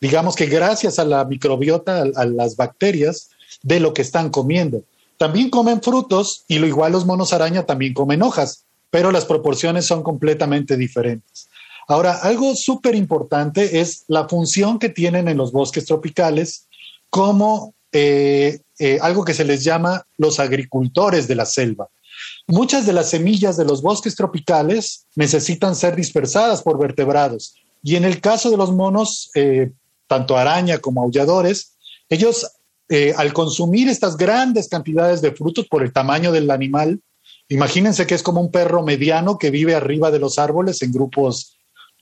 digamos 0.00 0.36
que 0.36 0.46
gracias 0.46 0.98
a 0.98 1.04
la 1.04 1.24
microbiota, 1.24 2.02
a, 2.02 2.24
las 2.26 2.56
bacterias, 2.56 3.30
de 3.62 3.80
lo 3.80 3.94
que 3.94 4.02
están 4.02 4.30
comiendo. 4.30 4.82
También 5.16 5.48
comen 5.48 5.80
frutos 5.80 6.44
y 6.46 6.58
lo 6.58 6.66
igual 6.66 6.92
los 6.92 7.06
monos 7.06 7.32
araña 7.32 7.64
también 7.64 7.94
comen 7.94 8.22
hojas, 8.22 8.64
pero 8.90 9.10
las 9.10 9.24
proporciones 9.24 9.86
son 9.86 10.02
completamente 10.02 10.76
diferentes. 10.76 11.48
Ahora, 11.86 12.14
algo 12.22 12.54
súper 12.54 12.94
importante 12.94 13.80
es 13.80 14.04
la 14.08 14.28
función 14.28 14.78
que 14.78 14.88
tienen 14.88 15.28
en 15.28 15.36
los 15.36 15.52
bosques 15.52 15.84
tropicales 15.84 16.66
como 17.10 17.74
eh, 17.92 18.60
eh, 18.78 18.98
algo 19.02 19.24
que 19.24 19.34
se 19.34 19.44
les 19.44 19.62
llama 19.62 20.06
los 20.16 20.40
agricultores 20.40 21.28
de 21.28 21.34
la 21.34 21.46
selva. 21.46 21.88
Muchas 22.46 22.86
de 22.86 22.92
las 22.92 23.10
semillas 23.10 23.56
de 23.56 23.64
los 23.64 23.82
bosques 23.82 24.14
tropicales 24.14 25.06
necesitan 25.14 25.76
ser 25.76 25.94
dispersadas 25.94 26.62
por 26.62 26.78
vertebrados 26.78 27.54
y 27.82 27.96
en 27.96 28.04
el 28.04 28.20
caso 28.20 28.50
de 28.50 28.56
los 28.56 28.72
monos, 28.72 29.30
eh, 29.34 29.70
tanto 30.06 30.36
araña 30.36 30.78
como 30.78 31.02
aulladores, 31.02 31.76
ellos 32.08 32.50
al 33.16 33.32
consumir 33.32 33.88
estas 33.88 34.16
grandes 34.16 34.68
cantidades 34.68 35.20
de 35.20 35.32
frutos 35.32 35.66
por 35.66 35.82
el 35.82 35.92
tamaño 35.92 36.30
del 36.30 36.50
animal, 36.50 37.00
imagínense 37.48 38.06
que 38.06 38.14
es 38.14 38.22
como 38.22 38.40
un 38.40 38.50
perro 38.50 38.82
mediano 38.82 39.38
que 39.38 39.50
vive 39.50 39.74
arriba 39.74 40.10
de 40.10 40.18
los 40.18 40.38
árboles 40.38 40.82
en 40.82 40.92
grupos. 40.92 41.53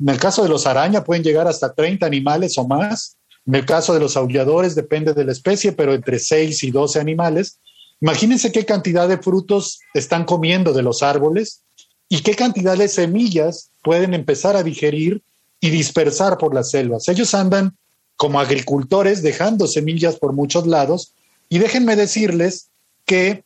En 0.03 0.09
el 0.09 0.19
caso 0.19 0.43
de 0.43 0.49
los 0.49 0.67
araña 0.67 1.05
pueden 1.05 1.23
llegar 1.23 1.47
hasta 1.47 1.73
30 1.73 2.05
animales 2.05 2.59
o 2.59 2.67
más 2.67 3.17
en 3.47 3.55
el 3.55 3.67
caso 3.67 3.93
de 3.93 4.01
los 4.01 4.17
aulladores 4.17 4.75
depende 4.75 5.15
de 5.15 5.25
la 5.25 5.33
especie, 5.33 5.73
pero 5.73 5.95
entre 5.95 6.19
6 6.19 6.63
y 6.63 6.71
12 6.71 7.01
animales. 7.01 7.59
Imagínense 8.01 8.53
qué 8.53 8.65
cantidad 8.65 9.09
de 9.09 9.19
frutos 9.19 9.81
están 9.95 10.25
comiendo 10.25 10.73
de 10.73 10.83
los 10.83 11.03
árboles 11.03 11.63
y 12.09 12.23
qué 12.23 12.35
cantidad 12.35 12.77
de 12.77 12.89
semillas 12.89 13.71
pueden 13.83 14.15
empezar 14.15 14.57
a 14.57 14.63
digerir 14.63 15.23
y 15.61 15.71
dispersar 15.71 16.39
por 16.39 16.55
las 16.55 16.71
selvas. 16.71 17.09
Ellos 17.09 17.35
andan 17.35 17.77
como 18.17 18.39
agricultores 18.41 19.23
dejando 19.23 19.67
semillas 19.67 20.17
por 20.17 20.33
muchos 20.33 20.67
lados 20.67 21.13
y 21.49 21.59
déjenme 21.59 21.97
decirles 21.97 22.69
que 23.07 23.43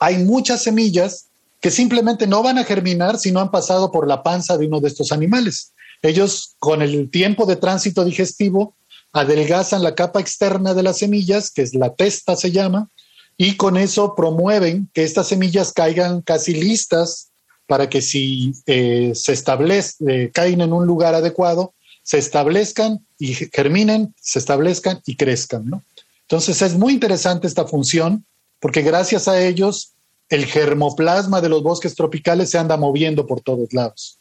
hay 0.00 0.18
muchas 0.18 0.62
semillas 0.62 1.26
que 1.60 1.70
simplemente 1.70 2.26
no 2.26 2.42
van 2.42 2.58
a 2.58 2.64
germinar 2.64 3.18
si 3.18 3.32
no 3.32 3.40
han 3.40 3.50
pasado 3.50 3.90
por 3.90 4.06
la 4.06 4.22
panza 4.22 4.56
de 4.56 4.66
uno 4.66 4.80
de 4.80 4.88
estos 4.88 5.12
animales. 5.12 5.72
Ellos, 6.02 6.56
con 6.58 6.82
el 6.82 7.10
tiempo 7.10 7.46
de 7.46 7.56
tránsito 7.56 8.04
digestivo, 8.04 8.76
adelgazan 9.12 9.82
la 9.82 9.94
capa 9.94 10.20
externa 10.20 10.74
de 10.74 10.82
las 10.82 10.98
semillas, 10.98 11.50
que 11.50 11.62
es 11.62 11.74
la 11.74 11.94
testa 11.94 12.36
se 12.36 12.52
llama, 12.52 12.90
y 13.38 13.56
con 13.56 13.76
eso 13.76 14.14
promueven 14.14 14.90
que 14.92 15.04
estas 15.04 15.28
semillas 15.28 15.72
caigan 15.72 16.22
casi 16.22 16.54
listas 16.54 17.30
para 17.66 17.88
que 17.88 18.00
si 18.00 18.52
eh, 18.66 19.12
se 19.14 19.32
establezcan, 19.32 20.08
eh, 20.08 20.30
caen 20.32 20.60
en 20.60 20.72
un 20.72 20.86
lugar 20.86 21.14
adecuado, 21.14 21.74
se 22.02 22.18
establezcan 22.18 23.04
y 23.18 23.34
germinen, 23.34 24.14
se 24.20 24.38
establezcan 24.38 25.00
y 25.04 25.16
crezcan. 25.16 25.82
Entonces 26.22 26.62
es 26.62 26.74
muy 26.74 26.92
interesante 26.92 27.46
esta 27.46 27.66
función 27.66 28.24
porque 28.60 28.82
gracias 28.82 29.28
a 29.28 29.40
ellos 29.40 29.95
el 30.28 30.46
germoplasma 30.46 31.40
de 31.40 31.48
los 31.48 31.62
bosques 31.62 31.94
tropicales 31.94 32.50
se 32.50 32.58
anda 32.58 32.76
moviendo 32.76 33.26
por 33.26 33.40
todos 33.40 33.72
lados. 33.72 34.18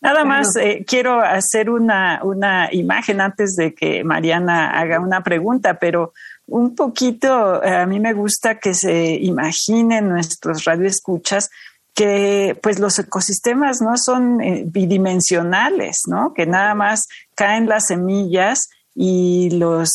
Nada 0.00 0.24
más 0.26 0.54
eh, 0.56 0.84
quiero 0.86 1.22
hacer 1.22 1.70
una, 1.70 2.20
una 2.22 2.68
imagen 2.70 3.22
antes 3.22 3.56
de 3.56 3.74
que 3.74 4.04
Mariana 4.04 4.78
haga 4.78 5.00
una 5.00 5.22
pregunta, 5.22 5.78
pero 5.78 6.12
un 6.46 6.74
poquito 6.74 7.62
eh, 7.62 7.74
a 7.74 7.86
mí 7.86 8.00
me 8.00 8.12
gusta 8.12 8.58
que 8.58 8.74
se 8.74 9.14
imaginen 9.14 10.10
nuestros 10.10 10.64
radioescuchas 10.64 11.48
que 11.94 12.58
pues 12.62 12.80
los 12.80 12.98
ecosistemas 12.98 13.80
no 13.80 13.96
son 13.96 14.42
eh, 14.42 14.64
bidimensionales, 14.66 16.02
¿no? 16.06 16.34
Que 16.34 16.44
nada 16.44 16.74
más 16.74 17.06
caen 17.34 17.66
las 17.66 17.86
semillas 17.86 18.68
y 18.94 19.50
los 19.50 19.92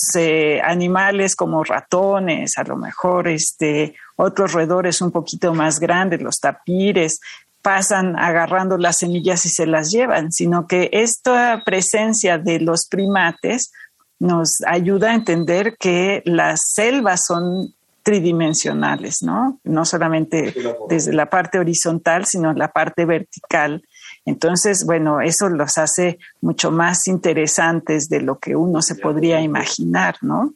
animales 0.63 1.35
como 1.35 1.63
ratones, 1.63 2.57
a 2.57 2.63
lo 2.63 2.75
mejor 2.75 3.27
este 3.27 3.95
otros 4.17 4.51
roedores 4.51 5.01
un 5.01 5.11
poquito 5.11 5.53
más 5.53 5.79
grandes, 5.79 6.21
los 6.21 6.39
tapires, 6.39 7.21
pasan 7.61 8.17
agarrando 8.17 8.77
las 8.77 8.97
semillas 8.97 9.45
y 9.45 9.49
se 9.49 9.65
las 9.65 9.91
llevan, 9.91 10.31
sino 10.31 10.67
que 10.67 10.89
esta 10.91 11.61
presencia 11.65 12.37
de 12.37 12.59
los 12.59 12.87
primates 12.87 13.71
nos 14.19 14.57
ayuda 14.67 15.11
a 15.11 15.15
entender 15.15 15.77
que 15.77 16.21
las 16.25 16.71
selvas 16.73 17.25
son 17.25 17.73
tridimensionales, 18.03 19.21
¿no? 19.21 19.59
No 19.63 19.85
solamente 19.85 20.53
desde 20.89 21.13
la 21.13 21.29
parte 21.29 21.59
horizontal, 21.59 22.25
sino 22.25 22.53
la 22.53 22.69
parte 22.69 23.05
vertical. 23.05 23.83
Entonces, 24.29 24.85
bueno, 24.85 25.21
eso 25.21 25.49
los 25.49 25.79
hace 25.79 26.19
mucho 26.41 26.69
más 26.69 27.07
interesantes 27.07 28.09
de 28.09 28.21
lo 28.21 28.37
que 28.37 28.55
uno 28.55 28.83
se 28.83 28.93
podría 28.93 29.41
imaginar, 29.41 30.17
¿no? 30.21 30.53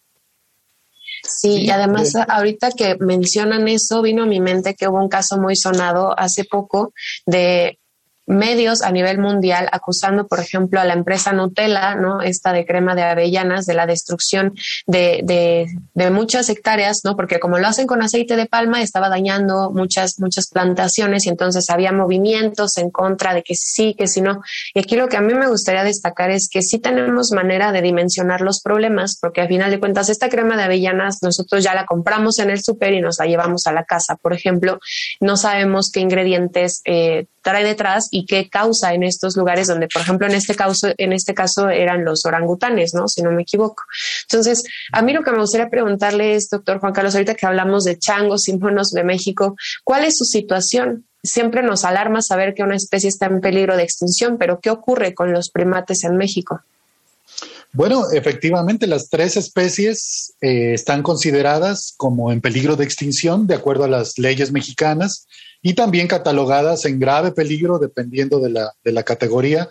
Sí, 1.23 1.63
y 1.63 1.69
además 1.71 2.13
ahorita 2.15 2.71
que 2.71 2.97
mencionan 2.99 3.67
eso, 3.67 4.03
vino 4.03 4.23
a 4.23 4.27
mi 4.27 4.39
mente 4.39 4.75
que 4.75 4.87
hubo 4.87 5.01
un 5.01 5.09
caso 5.09 5.37
muy 5.39 5.55
sonado 5.55 6.13
hace 6.19 6.43
poco 6.43 6.93
de 7.25 7.79
medios 8.25 8.81
a 8.81 8.91
nivel 8.91 9.17
mundial 9.17 9.67
acusando, 9.71 10.27
por 10.27 10.39
ejemplo, 10.39 10.79
a 10.79 10.85
la 10.85 10.93
empresa 10.93 11.33
Nutella, 11.33 11.95
¿no? 11.95 12.21
Esta 12.21 12.53
de 12.53 12.65
crema 12.65 12.95
de 12.95 13.03
avellanas, 13.03 13.65
de 13.65 13.73
la 13.73 13.85
destrucción 13.85 14.53
de, 14.87 15.21
de, 15.23 15.67
de, 15.93 16.09
muchas 16.09 16.49
hectáreas, 16.49 17.01
¿no? 17.03 17.15
Porque 17.15 17.39
como 17.39 17.59
lo 17.59 17.67
hacen 17.67 17.87
con 17.87 18.01
aceite 18.01 18.35
de 18.35 18.45
palma, 18.45 18.81
estaba 18.81 19.09
dañando 19.09 19.71
muchas, 19.71 20.19
muchas 20.19 20.47
plantaciones 20.47 21.25
y 21.25 21.29
entonces 21.29 21.69
había 21.69 21.91
movimientos 21.91 22.77
en 22.77 22.91
contra 22.91 23.33
de 23.33 23.43
que 23.43 23.55
sí, 23.55 23.93
que 23.97 24.07
si 24.07 24.21
no. 24.21 24.41
Y 24.73 24.79
aquí 24.79 24.95
lo 24.95 25.09
que 25.09 25.17
a 25.17 25.21
mí 25.21 25.33
me 25.33 25.47
gustaría 25.47 25.83
destacar 25.83 26.31
es 26.31 26.47
que 26.49 26.61
sí 26.61 26.79
tenemos 26.79 27.31
manera 27.31 27.71
de 27.71 27.81
dimensionar 27.81 28.41
los 28.41 28.61
problemas, 28.61 29.17
porque 29.19 29.41
al 29.41 29.47
final 29.47 29.69
de 29.69 29.79
cuentas 29.79 30.09
esta 30.09 30.29
crema 30.29 30.55
de 30.55 30.63
avellanas 30.63 31.21
nosotros 31.21 31.63
ya 31.63 31.73
la 31.73 31.85
compramos 31.85 32.39
en 32.39 32.49
el 32.49 32.63
súper 32.63 32.93
y 32.93 33.01
nos 33.01 33.19
la 33.19 33.25
llevamos 33.25 33.67
a 33.67 33.73
la 33.73 33.83
casa, 33.83 34.15
por 34.15 34.33
ejemplo. 34.33 34.79
No 35.19 35.35
sabemos 35.35 35.91
qué 35.91 35.99
ingredientes 35.99 36.81
eh, 36.85 37.27
trae 37.43 37.63
detrás 37.63 38.07
y 38.09 38.25
qué 38.25 38.49
causa 38.49 38.93
en 38.93 39.03
estos 39.03 39.37
lugares 39.37 39.67
donde, 39.67 39.87
por 39.87 40.01
ejemplo, 40.01 40.25
en 40.25 40.33
este 40.33 40.55
caso, 40.55 40.89
en 40.97 41.13
este 41.13 41.33
caso 41.33 41.69
eran 41.69 42.03
los 42.03 42.25
orangutanes, 42.25 42.93
¿no? 42.95 43.07
Si 43.07 43.21
no 43.21 43.31
me 43.31 43.43
equivoco. 43.43 43.83
Entonces, 44.23 44.63
a 44.91 45.01
mí 45.03 45.13
lo 45.13 45.23
que 45.23 45.31
me 45.31 45.39
gustaría 45.39 45.69
preguntarle 45.69 46.35
es, 46.35 46.49
doctor 46.49 46.79
Juan 46.79 46.93
Carlos, 46.93 47.13
ahorita 47.13 47.35
que 47.35 47.45
hablamos 47.45 47.83
de 47.83 47.99
changos 47.99 48.47
y 48.47 48.57
monos 48.57 48.91
de 48.91 49.03
México, 49.03 49.55
¿cuál 49.83 50.05
es 50.05 50.17
su 50.17 50.25
situación? 50.25 51.05
Siempre 51.21 51.61
nos 51.61 51.85
alarma 51.85 52.21
saber 52.21 52.53
que 52.53 52.63
una 52.63 52.75
especie 52.75 53.09
está 53.09 53.27
en 53.27 53.41
peligro 53.41 53.77
de 53.77 53.83
extinción, 53.83 54.37
pero 54.37 54.59
¿qué 54.59 54.69
ocurre 54.69 55.13
con 55.13 55.31
los 55.31 55.49
primates 55.49 56.03
en 56.03 56.17
México? 56.17 56.61
Bueno, 57.75 58.11
efectivamente, 58.11 58.85
las 58.85 59.09
tres 59.09 59.35
especies 59.35 60.35
eh, 60.41 60.75
están 60.75 61.01
consideradas 61.01 61.95
como 61.97 62.31
en 62.31 62.39
peligro 62.39 62.75
de 62.75 62.83
extinción 62.85 63.47
de 63.47 63.55
acuerdo 63.55 63.83
a 63.83 63.87
las 63.87 64.19
leyes 64.19 64.51
mexicanas 64.51 65.27
y 65.63 65.73
también 65.73 66.07
catalogadas 66.07 66.85
en 66.85 66.99
grave 66.99 67.31
peligro, 67.31 67.79
dependiendo 67.79 68.39
de 68.39 68.51
la, 68.51 68.73
de 68.83 68.91
la 68.91 69.01
categoría, 69.01 69.69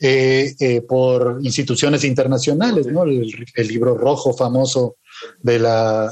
eh, 0.00 0.54
eh, 0.60 0.80
por 0.80 1.40
instituciones 1.42 2.04
internacionales, 2.04 2.86
¿no? 2.86 3.02
El, 3.02 3.44
libro 3.68 3.98
rojo 3.98 4.32
famoso 4.32 4.96
de 5.42 5.58
la 5.58 6.10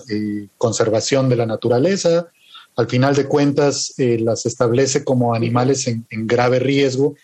conservación 0.59 1.31
de 1.31 1.37
la 1.37 1.47
naturaleza, 1.47 2.27
al 2.77 2.87
final 2.87 3.17
de 3.17 3.27
cuentas 3.27 3.95
las 3.97 4.45
establece 4.45 5.05
como 5.05 5.35
animales 5.35 5.87
en, 5.87 6.07
en, 6.11 6.27
grave 6.27 6.59
riesgo. 6.59 7.17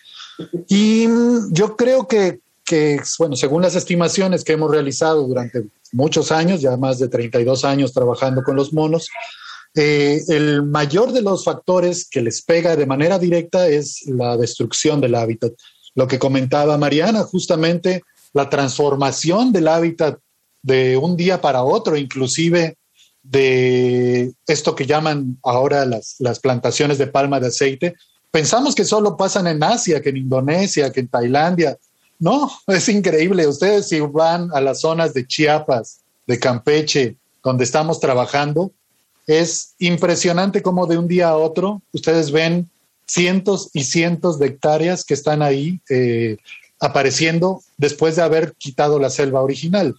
Y 0.67 1.07
yo 1.51 1.77
creo 1.77 2.07
que, 2.07 2.41
que, 2.67 2.99
bueno, 3.17 3.37
según 3.37 3.61
las 3.61 3.75
estimaciones 3.75 4.43
que 4.43 4.51
hemos 4.53 4.69
realizado 4.69 5.25
durante 5.25 5.63
muchos 5.93 6.33
años, 6.33 6.59
ya 6.59 6.75
más 6.75 6.99
de 6.99 7.07
32 7.07 7.63
años 7.63 7.93
trabajando 7.93 8.43
con 8.43 8.57
los 8.57 8.73
monos, 8.73 9.07
eh, 9.73 10.21
el 10.27 10.63
mayor 10.63 11.13
de 11.13 11.21
los 11.21 11.45
factores 11.45 12.07
que 12.09 12.21
les 12.21 12.41
pega 12.41 12.75
de 12.75 12.85
manera 12.85 13.17
directa 13.17 13.69
es 13.69 14.05
la 14.07 14.35
destrucción 14.35 14.99
del 14.99 15.15
hábitat. 15.15 15.53
Lo 15.95 16.07
que 16.07 16.19
comentaba 16.19 16.77
Mariana, 16.77 17.23
justamente 17.23 18.03
la 18.33 18.49
transformación 18.49 19.53
del 19.53 19.69
hábitat 19.69 20.19
de 20.61 20.97
un 20.97 21.15
día 21.15 21.39
para 21.39 21.63
otro, 21.63 21.95
inclusive 21.95 22.77
de 23.23 24.33
esto 24.45 24.75
que 24.75 24.85
llaman 24.85 25.37
ahora 25.41 25.85
las, 25.85 26.15
las 26.19 26.39
plantaciones 26.39 26.97
de 26.97 27.07
palma 27.07 27.39
de 27.39 27.47
aceite. 27.47 27.95
Pensamos 28.29 28.75
que 28.75 28.83
solo 28.83 29.15
pasan 29.15 29.47
en 29.47 29.63
Asia, 29.63 30.01
que 30.01 30.09
en 30.09 30.17
Indonesia, 30.17 30.91
que 30.91 30.99
en 30.99 31.07
Tailandia. 31.07 31.77
No, 32.19 32.51
es 32.67 32.89
increíble. 32.89 33.47
Ustedes 33.47 33.89
si 33.89 33.99
van 33.99 34.49
a 34.53 34.61
las 34.61 34.81
zonas 34.81 35.13
de 35.13 35.25
Chiapas, 35.25 35.99
de 36.25 36.39
Campeche, 36.39 37.15
donde 37.43 37.63
estamos 37.63 37.99
trabajando, 37.99 38.71
es 39.27 39.75
impresionante 39.79 40.61
cómo 40.61 40.87
de 40.87 40.97
un 40.97 41.07
día 41.07 41.29
a 41.29 41.37
otro 41.37 41.81
ustedes 41.91 42.31
ven 42.31 42.69
cientos 43.05 43.69
y 43.73 43.83
cientos 43.83 44.39
de 44.39 44.47
hectáreas 44.47 45.03
que 45.03 45.13
están 45.13 45.41
ahí 45.41 45.79
eh, 45.89 46.37
apareciendo 46.79 47.61
después 47.77 48.15
de 48.15 48.21
haber 48.21 48.53
quitado 48.57 48.99
la 48.99 49.09
selva 49.09 49.41
original. 49.41 49.95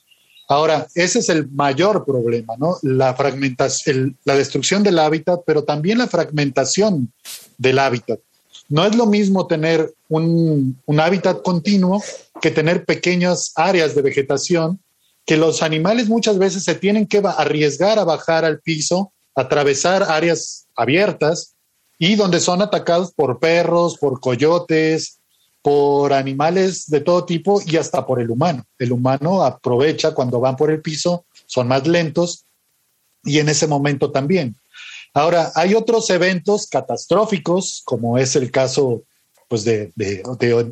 Ahora, 0.49 0.87
ese 0.95 1.19
es 1.19 1.29
el 1.29 1.49
mayor 1.51 2.07
problema, 2.07 2.55
¿no? 2.57 2.79
La 2.83 3.15
fragmentación, 3.15 4.17
la 4.25 4.35
destrucción 4.35 4.83
del 4.83 4.99
hábitat, 4.99 5.41
pero 5.47 5.65
también 5.65 5.99
la 5.99 6.07
fragmentación 6.07 7.13
del 7.59 7.79
hábitat. 7.79 8.21
No 8.69 8.85
es 8.85 8.95
lo 8.95 9.07
mismo 9.07 9.47
tener 9.47 9.95
un, 10.09 10.81
un 10.85 11.01
hábitat 11.01 11.43
continuo 11.43 12.03
que 12.41 12.51
tener 12.51 12.85
pequeñas 12.85 13.53
áreas 13.57 13.95
de 13.95 14.03
vegetación 14.03 14.81
que 15.29 15.37
los 15.37 15.63
animales 15.63 16.09
muchas 16.09 16.39
veces 16.39 16.65
se 16.65 16.75
tienen 16.75 17.07
que 17.07 17.19
arriesgar 17.19 17.99
a 17.99 18.05
bajar 18.05 18.47
al 18.47 18.61
piso, 18.61 19.13
atravesar 19.35 20.05
áreas 20.05 20.67
abiertas 20.75 21.55
y 21.99 22.15
donde 22.15 22.41
son 22.41 22.63
atacados 22.63 23.13
por 23.13 23.39
perros, 23.39 23.99
por 23.99 24.21
coyotes, 24.21 25.19
por 25.61 26.15
animales 26.15 26.89
de 26.89 27.01
todo 27.01 27.27
tipo 27.27 27.61
y 27.67 27.77
hasta 27.77 28.07
por 28.07 28.23
el 28.23 28.31
humano. 28.31 28.65
El 28.79 28.91
humano 28.93 29.43
aprovecha 29.43 30.13
cuando 30.13 30.41
van 30.41 30.57
por 30.57 30.71
el 30.71 30.81
piso, 30.81 31.27
son 31.45 31.69
más 31.69 31.87
lentos 31.87 32.45
y 33.23 33.39
en 33.39 33.51
ese 33.51 33.67
momento 33.67 34.11
también. 34.11 34.57
Ahora, 35.15 35.53
hay 35.55 35.75
otros 35.75 36.11
eventos 36.11 36.67
catastróficos, 36.67 37.83
como 37.85 38.19
es 38.19 38.37
el 38.37 38.51
caso 38.51 39.03
pues, 39.49 39.65
de, 39.65 39.93
de, 39.97 40.23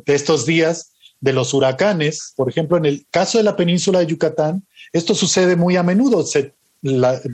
estos 0.05 0.45
días, 0.45 0.93
de 1.19 1.33
los 1.33 1.53
huracanes. 1.53 2.33
Por 2.35 2.49
ejemplo, 2.49 2.77
en 2.77 2.85
el 2.85 3.05
caso 3.09 3.37
de 3.37 3.43
la 3.43 3.55
península 3.55 3.99
de 3.99 4.07
Yucatán, 4.07 4.65
esto 4.93 5.15
sucede 5.15 5.55
muy 5.55 5.75
a 5.75 5.83
menudo. 5.83 6.23
Se 6.23 6.53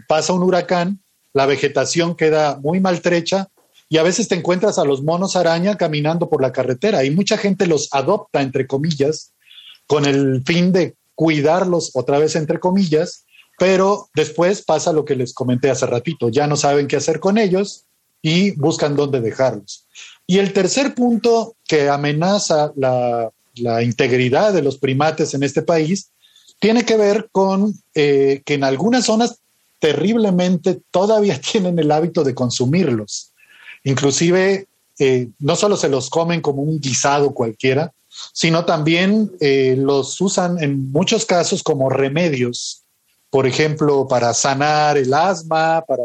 pasa 0.07 0.33
un 0.33 0.43
huracán, 0.43 0.99
la 1.33 1.45
vegetación 1.45 2.15
queda 2.15 2.57
muy 2.61 2.79
maltrecha 2.79 3.49
y 3.89 3.97
a 3.97 4.03
veces 4.03 4.27
te 4.27 4.35
encuentras 4.35 4.79
a 4.79 4.85
los 4.85 5.03
monos 5.03 5.35
araña 5.35 5.75
caminando 5.75 6.29
por 6.29 6.41
la 6.41 6.51
carretera 6.51 7.03
y 7.03 7.11
mucha 7.11 7.37
gente 7.37 7.67
los 7.67 7.89
adopta, 7.91 8.41
entre 8.41 8.65
comillas, 8.65 9.33
con 9.85 10.05
el 10.05 10.43
fin 10.45 10.71
de 10.71 10.95
cuidarlos 11.15 11.91
otra 11.93 12.17
vez, 12.17 12.35
entre 12.35 12.59
comillas, 12.59 13.22
pero 13.57 14.09
después 14.15 14.61
pasa 14.63 14.93
lo 14.93 15.05
que 15.05 15.15
les 15.15 15.33
comenté 15.33 15.69
hace 15.69 15.85
ratito, 15.85 16.29
ya 16.29 16.47
no 16.47 16.57
saben 16.57 16.87
qué 16.87 16.95
hacer 16.95 17.19
con 17.19 17.37
ellos 17.37 17.85
y 18.21 18.51
buscan 18.51 18.95
dónde 18.95 19.21
dejarlos. 19.21 19.85
Y 20.25 20.39
el 20.39 20.53
tercer 20.53 20.95
punto 20.95 21.55
que 21.67 21.89
amenaza 21.89 22.71
la 22.75 23.83
integridad 23.83 24.53
de 24.53 24.61
los 24.61 24.77
primates 24.77 25.33
en 25.33 25.43
este 25.43 25.61
país, 25.61 26.09
tiene 26.63 26.85
que 26.85 26.95
ver 26.95 27.27
con 27.33 27.73
eh, 27.93 28.41
que 28.45 28.53
en 28.53 28.63
algunas 28.63 29.03
zonas 29.03 29.39
terriblemente 29.79 30.79
todavía 30.91 31.37
tienen 31.51 31.77
el 31.77 31.91
hábito 31.91 32.23
de 32.23 32.33
consumirlos. 32.33 33.33
Inclusive, 33.83 34.67
eh, 34.97 35.27
no 35.39 35.57
solo 35.57 35.75
se 35.75 35.89
los 35.89 36.09
comen 36.09 36.39
como 36.39 36.61
un 36.61 36.79
guisado 36.79 37.33
cualquiera, 37.33 37.91
sino 38.31 38.63
también 38.63 39.29
eh, 39.41 39.75
los 39.77 40.21
usan 40.21 40.63
en 40.63 40.89
muchos 40.89 41.25
casos 41.25 41.63
como 41.63 41.89
remedios, 41.89 42.82
por 43.33 43.47
ejemplo, 43.47 44.07
para 44.07 44.31
sanar 44.31 44.95
el 44.95 45.11
asma, 45.11 45.83
para 45.87 46.03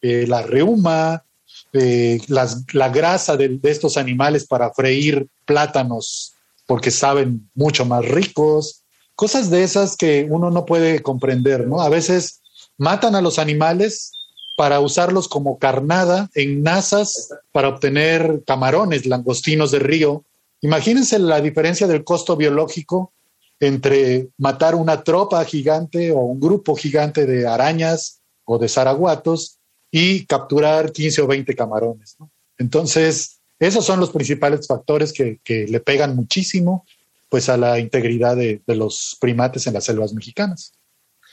la 0.00 0.42
reuma, 0.42 1.24
la 1.70 2.88
grasa 2.88 3.36
de, 3.36 3.50
de, 3.50 3.70
estos 3.70 3.96
animales 3.96 4.44
para 4.48 4.72
freír 4.72 5.28
plátanos 5.44 6.32
porque 6.66 6.90
saben 6.90 7.48
mucho 7.54 7.84
más 7.84 8.04
ricos, 8.04 8.82
cosas 9.14 9.48
de 9.48 9.62
esas 9.62 9.96
que 9.96 10.26
uno 10.28 10.50
no 10.50 10.66
puede 10.66 11.02
comprender, 11.02 11.68
¿no? 11.68 11.82
A 11.82 11.88
veces 11.88 12.40
matan 12.78 13.14
a 13.14 13.20
los 13.20 13.38
animales 13.38 14.10
para 14.56 14.80
usarlos 14.80 15.28
como 15.28 15.60
carnada 15.60 16.28
en 16.34 16.64
nazas 16.64 17.28
para 17.52 17.68
obtener 17.68 18.42
camarones, 18.44 19.06
langostinos 19.06 19.70
de 19.70 19.78
río. 19.78 20.24
Imagínense 20.62 21.20
la 21.20 21.40
diferencia 21.40 21.86
del 21.86 22.02
costo 22.02 22.36
biológico 22.36 23.12
entre 23.60 24.28
matar 24.38 24.74
una 24.74 25.02
tropa 25.02 25.44
gigante 25.44 26.12
o 26.12 26.20
un 26.20 26.40
grupo 26.40 26.76
gigante 26.76 27.26
de 27.26 27.46
arañas 27.46 28.20
o 28.44 28.58
de 28.58 28.68
zaraguatos 28.68 29.58
y 29.90 30.26
capturar 30.26 30.92
15 30.92 31.22
o 31.22 31.26
20 31.26 31.54
camarones. 31.54 32.16
¿no? 32.18 32.30
Entonces, 32.58 33.40
esos 33.58 33.84
son 33.84 34.00
los 34.00 34.10
principales 34.10 34.66
factores 34.66 35.12
que, 35.12 35.40
le 35.46 35.80
pegan 35.80 36.14
muchísimo 36.14 36.84
pues, 37.28 37.48
a 37.48 37.56
la 37.56 37.78
integridad 37.78 38.36
de, 38.36 38.60
los 38.66 39.16
primates 39.20 39.66
en 39.66 39.74
las 39.74 39.84
selvas 39.84 40.12
mexicanas. 40.12 40.72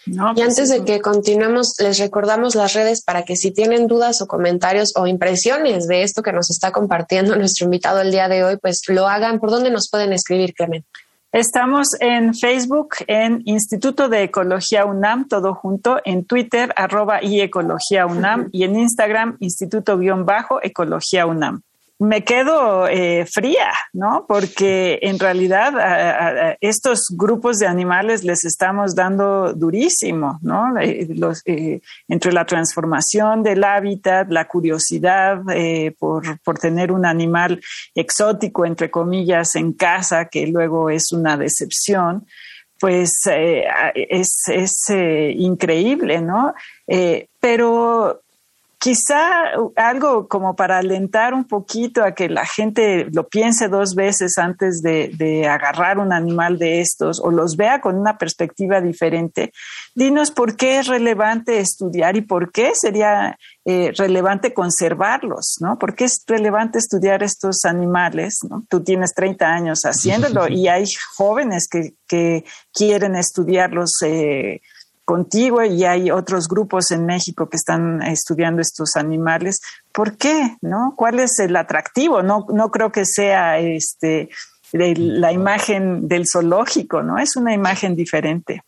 y 0.06 0.12
pues 0.16 0.48
antes 0.48 0.70
de 0.70 0.86
que 0.86 1.02
continuemos, 1.02 1.76
les 1.80 2.00
recordamos 2.00 2.56
las 2.56 2.74
redes 2.74 3.04
para 3.04 3.24
que 3.24 3.36
si 3.36 3.52
tienen 3.52 3.88
dudas 3.88 4.22
o 4.22 4.28
comentarios 4.28 4.94
o 4.96 5.08
impresiones 5.08 5.88
de 5.88 6.04
esto 6.04 6.24
que 6.24 6.32
nos 6.32 6.50
está 6.50 6.72
compartiendo 6.72 7.36
nuestro 7.38 7.66
invitado 7.66 8.00
el 8.00 8.12
día 8.12 8.30
de 8.30 8.44
hoy, 8.44 8.58
pues 8.58 8.84
lo 8.88 9.08
hagan. 9.08 9.40
¿Por 9.40 9.52
dónde 9.52 9.72
nos 9.72 9.90
pueden 9.90 10.14
escribir, 10.14 10.54
Clemente? 10.54 10.88
Estamos 11.34 12.00
en 12.00 12.36
Facebook, 12.36 12.89
en 13.08 13.41
Instituto 13.46 14.08
de 14.08 14.22
Ecología 14.22 14.86
UNAM, 14.86 15.28
todo 15.28 15.56
junto, 15.56 16.00
en 16.06 16.26
Twitter, 16.26 16.72
arroba 16.76 17.24
y 17.24 17.41
Ecología 17.41 18.06
UNAM, 18.06 18.50
y 18.52 18.65
en 18.65 18.78
Instagram, 18.78 19.38
Instituto-Ecología 19.39 21.26
UNAM 21.26 21.63
me 22.04 22.24
quedo 22.24 22.88
eh, 22.88 23.26
fría, 23.26 23.72
¿no? 23.94 24.26
Porque 24.28 25.00
en 25.02 25.18
realidad 25.20 25.78
a, 25.80 26.58
estos 26.60 27.06
grupos 27.12 27.60
de 27.60 27.68
animales 27.68 28.24
les 28.24 28.44
estamos 28.44 28.94
dando 28.94 29.54
durísimo, 29.54 30.38
¿no? 30.42 30.78
Eh, 30.80 31.08
eh, 31.46 31.82
entre 32.10 32.34
la 32.34 32.46
transformación 32.46 33.42
del 33.42 33.63
hábitat, 33.63 34.30
la 34.30 34.48
curiosidad 34.48 35.42
por, 35.98 36.39
por, 36.42 36.60
tener 36.60 36.92
un 36.92 37.06
animal 37.06 37.62
exótico, 37.96 38.66
entre 38.66 38.92
comillas, 38.92 39.56
en 39.56 39.74
casa, 39.74 40.26
que 40.26 40.48
luego 40.48 40.89
es 40.89 41.12
una 41.12 41.38
decepción, 41.38 42.26
pues 42.80 43.22
es, 43.26 44.44
es 44.48 44.89
increíble, 44.89 46.22
¿no? 46.22 46.54
pero 47.39 48.24
quizá 48.84 49.54
algo 49.78 50.28
como 50.28 50.58
para 50.58 50.80
alentar 50.80 51.34
un 51.34 51.46
poquito 51.46 52.04
a 52.04 52.13
que 52.13 52.28
la 52.28 52.46
gente 52.46 53.08
lo 53.13 53.30
piense 53.30 53.69
dos 53.69 53.96
veces 53.96 54.38
antes 54.38 54.82
de, 54.82 55.48
agarrar 55.50 56.00
un 56.00 56.12
animal 56.12 56.60
de 56.60 56.82
estos 56.82 57.22
o 57.22 57.32
los 57.32 57.56
vea 57.56 57.80
con 57.80 57.98
una 57.98 58.17
perspectiva 58.17 58.82
diferente. 58.82 59.54
Dinos 59.96 60.32
por 60.32 60.58
qué 60.58 60.80
es 60.80 60.88
relevante 60.88 61.60
estudiar 61.60 62.17
y 62.17 62.24
por 62.24 62.52
qué 62.52 62.74
sería 62.76 63.38
eh, 63.63 63.93
relevante 63.98 64.54
conservarlos, 64.54 65.56
¿no? 65.62 65.80
¿Por 65.80 65.96
qué 65.96 66.04
es 66.04 66.22
relevante 66.28 66.78
estudiar 66.78 67.24
estos 67.24 67.63
animales? 67.63 68.39
¿no? 68.50 68.65
Tú 68.67 68.84
tienes 68.84 69.13
30 69.13 69.46
años 69.46 69.84
haciéndolo 69.84 70.48
y 70.50 70.67
hay 70.67 70.84
jóvenes 71.15 71.69
que, 71.69 71.93
que 72.06 72.43
quieren 72.74 73.15
estudiarlos. 73.15 74.02
Eh, 74.02 74.60
contigo 75.06 75.63
y 75.63 75.84
hay 75.84 76.12
otros 76.12 76.48
grupos 76.48 76.92
en 76.92 77.06
México 77.06 77.50
que 77.50 77.58
están 77.58 78.02
estudiando 78.02 78.62
estos 78.62 78.96
animales. 78.96 79.60
¿Por 79.92 80.18
qué? 80.18 80.58
¿No? 80.62 80.94
¿Cuál 80.96 81.20
es 81.20 81.39
el 81.39 81.56
atractivo? 81.56 82.24
No, 82.24 82.46
no 82.54 82.72
creo 82.72 82.92
que 82.92 83.06
sea 83.06 83.60
este 83.60 84.30
la 84.74 85.32
imagen 85.32 86.08
del 86.08 86.28
zoológico, 86.28 87.04
¿no? 87.04 87.20
Es 87.20 87.36
una 87.36 87.54
imagen 87.54 87.96
diferente. 87.96 88.63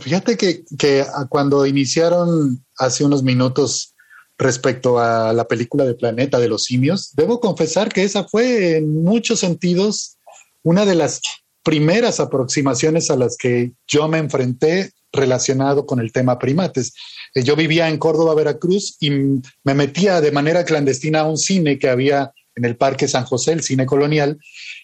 Fíjate 0.00 0.36
que, 0.36 0.64
que 0.78 1.04
cuando 1.28 1.66
iniciaron 1.66 2.64
hace 2.78 3.04
unos 3.04 3.24
minutos 3.24 3.96
respecto 4.38 5.00
a 5.00 5.32
la 5.32 5.48
película 5.48 5.84
de 5.84 5.94
Planeta 5.94 6.38
de 6.38 6.48
los 6.48 6.64
Simios, 6.64 7.10
debo 7.16 7.40
confesar 7.40 7.92
que 7.92 8.04
esa 8.04 8.24
fue 8.24 8.76
en 8.76 9.02
muchos 9.02 9.40
sentidos 9.40 10.18
una 10.62 10.86
de 10.86 10.94
las 10.94 11.20
primeras 11.64 12.20
aproximaciones 12.20 13.10
a 13.10 13.16
las 13.16 13.36
que 13.36 13.72
yo 13.88 14.08
me 14.08 14.18
enfrenté 14.18 14.92
relacionado 15.12 15.86
con 15.86 16.00
el 16.00 16.12
tema 16.12 16.38
primates. 16.38 16.94
Eh, 17.34 17.42
yo 17.42 17.56
vivía 17.56 17.88
en 17.88 17.98
Córdoba, 17.98 18.34
Veracruz, 18.34 18.96
y 19.00 19.10
me 19.10 19.74
metía 19.74 20.20
de 20.20 20.32
manera 20.32 20.64
clandestina 20.64 21.20
a 21.20 21.28
un 21.28 21.38
cine 21.38 21.78
que 21.78 21.88
había 21.88 22.32
en 22.54 22.64
el 22.64 22.76
Parque 22.76 23.08
San 23.08 23.24
José, 23.24 23.52
el 23.52 23.62
cine 23.62 23.86
colonial, 23.86 24.38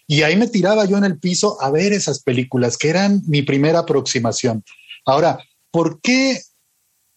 y 0.07 0.23
ahí 0.23 0.37
me 0.37 0.49
tiraba 0.49 0.85
yo 0.85 0.97
en 0.97 1.05
el 1.05 1.19
piso 1.19 1.61
a 1.61 1.71
ver 1.71 1.93
esas 1.93 2.23
películas, 2.23 2.77
que 2.79 2.89
eran 2.89 3.23
mi 3.27 3.43
primera 3.43 3.81
aproximación. 3.81 4.65
Ahora, 5.05 5.39
¿por 5.71 6.01
qué, 6.01 6.41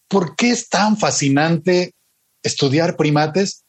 por 0.08 0.36
qué 0.36 0.50
es 0.50 0.68
tan 0.68 0.96
fascinante 0.96 1.94
estudiar 2.42 2.96
primates? 2.96 3.64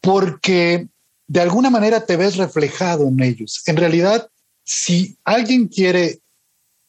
Porque 0.00 0.88
de 1.26 1.40
alguna 1.40 1.70
manera 1.70 2.06
te 2.06 2.16
ves 2.16 2.36
reflejado 2.36 3.08
en 3.08 3.20
ellos. 3.22 3.62
En 3.66 3.76
realidad, 3.76 4.28
si 4.64 5.18
alguien 5.24 5.68
quiere 5.68 6.20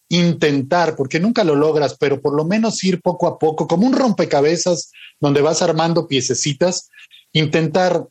intentar, 0.09 0.95
porque 0.95 1.19
nunca 1.19 1.43
lo 1.43 1.55
logras, 1.55 1.97
pero 1.99 2.21
por 2.21 2.35
lo 2.35 2.45
menos 2.45 2.83
ir 2.83 3.01
poco 3.01 3.27
a 3.27 3.37
poco, 3.37 3.67
como 3.67 3.85
un 3.85 3.93
rompecabezas 3.93 4.91
donde 5.19 5.41
vas 5.41 5.61
armando 5.61 6.07
piececitas, 6.07 6.89
intentar 7.33 8.07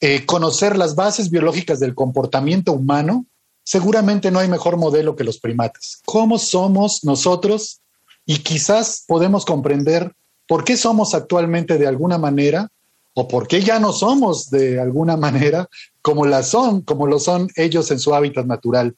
eh, 0.00 0.26
conocer 0.26 0.76
las 0.76 0.94
bases 0.94 1.30
biológicas 1.30 1.80
del 1.80 1.94
comportamiento 1.94 2.72
humano, 2.72 3.26
seguramente 3.62 4.30
no 4.30 4.38
hay 4.38 4.48
mejor 4.48 4.76
modelo 4.76 5.16
que 5.16 5.24
los 5.24 5.38
primates. 5.38 6.02
¿Cómo 6.04 6.38
somos 6.38 7.04
nosotros? 7.04 7.80
Y 8.26 8.38
quizás 8.38 9.04
podemos 9.06 9.44
comprender 9.44 10.12
por 10.46 10.64
qué 10.64 10.76
somos 10.76 11.14
actualmente 11.14 11.78
de 11.78 11.86
alguna 11.86 12.18
manera 12.18 12.70
o 13.14 13.28
por 13.28 13.46
qué 13.48 13.62
ya 13.62 13.78
no 13.78 13.92
somos 13.92 14.50
de 14.50 14.80
alguna 14.80 15.16
manera 15.26 15.68
como 16.02 16.26
la 16.26 16.42
son, 16.42 16.82
como 16.82 17.06
lo 17.06 17.18
son 17.18 17.48
ellos 17.56 17.90
en 17.90 17.98
su 17.98 18.14
hábitat 18.14 18.44
natural. 18.44 18.94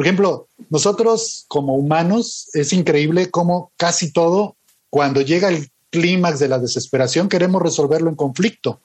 Por 0.00 0.06
ejemplo, 0.06 0.48
nosotros 0.70 1.44
como 1.46 1.74
humanos 1.74 2.48
es 2.54 2.72
increíble 2.72 3.30
cómo 3.30 3.70
casi 3.76 4.14
todo, 4.14 4.56
cuando 4.88 5.20
llega 5.20 5.50
el 5.50 5.68
clímax 5.90 6.38
de 6.38 6.48
la 6.48 6.58
desesperación, 6.58 7.28
queremos 7.28 7.60
resolverlo 7.60 8.08
en 8.08 8.16
conflicto, 8.16 8.80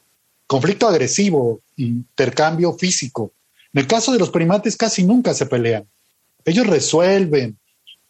conflicto 0.46 0.90
agresivo, 0.90 1.62
intercambio 1.78 2.74
físico. 2.74 3.32
En 3.74 3.80
el 3.80 3.88
caso 3.88 4.12
de 4.12 4.20
los 4.20 4.30
primates 4.30 4.76
casi 4.76 5.06
nunca 5.06 5.34
se 5.34 5.46
pelean. 5.46 5.88
Ellos 6.44 6.68
resuelven, 6.68 7.58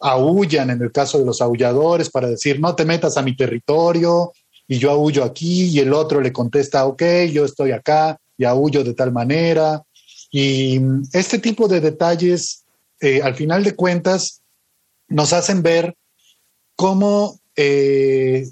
aullan 0.00 0.70
en 0.70 0.82
el 0.82 0.90
caso 0.90 1.20
de 1.20 1.26
los 1.26 1.40
aulladores 1.40 2.10
para 2.10 2.26
decir, 2.26 2.58
no 2.58 2.74
te 2.74 2.84
metas 2.84 3.16
a 3.16 3.22
mi 3.22 3.36
territorio 3.36 4.32
y 4.66 4.78
yo 4.78 4.90
aullo 4.90 5.22
aquí 5.22 5.66
y 5.66 5.78
el 5.78 5.92
otro 5.92 6.20
le 6.20 6.32
contesta, 6.32 6.84
ok, 6.86 7.04
yo 7.30 7.44
estoy 7.44 7.70
acá 7.70 8.18
y 8.36 8.44
aullo 8.46 8.82
de 8.82 8.94
tal 8.94 9.12
manera. 9.12 9.84
Y 10.32 10.80
este 11.12 11.38
tipo 11.38 11.68
de 11.68 11.80
detalles, 11.80 12.65
eh, 13.00 13.20
al 13.22 13.34
final 13.34 13.64
de 13.64 13.74
cuentas, 13.74 14.42
nos 15.08 15.32
hacen 15.32 15.62
ver 15.62 15.94
cómo 16.74 17.38
eh, 17.54 18.48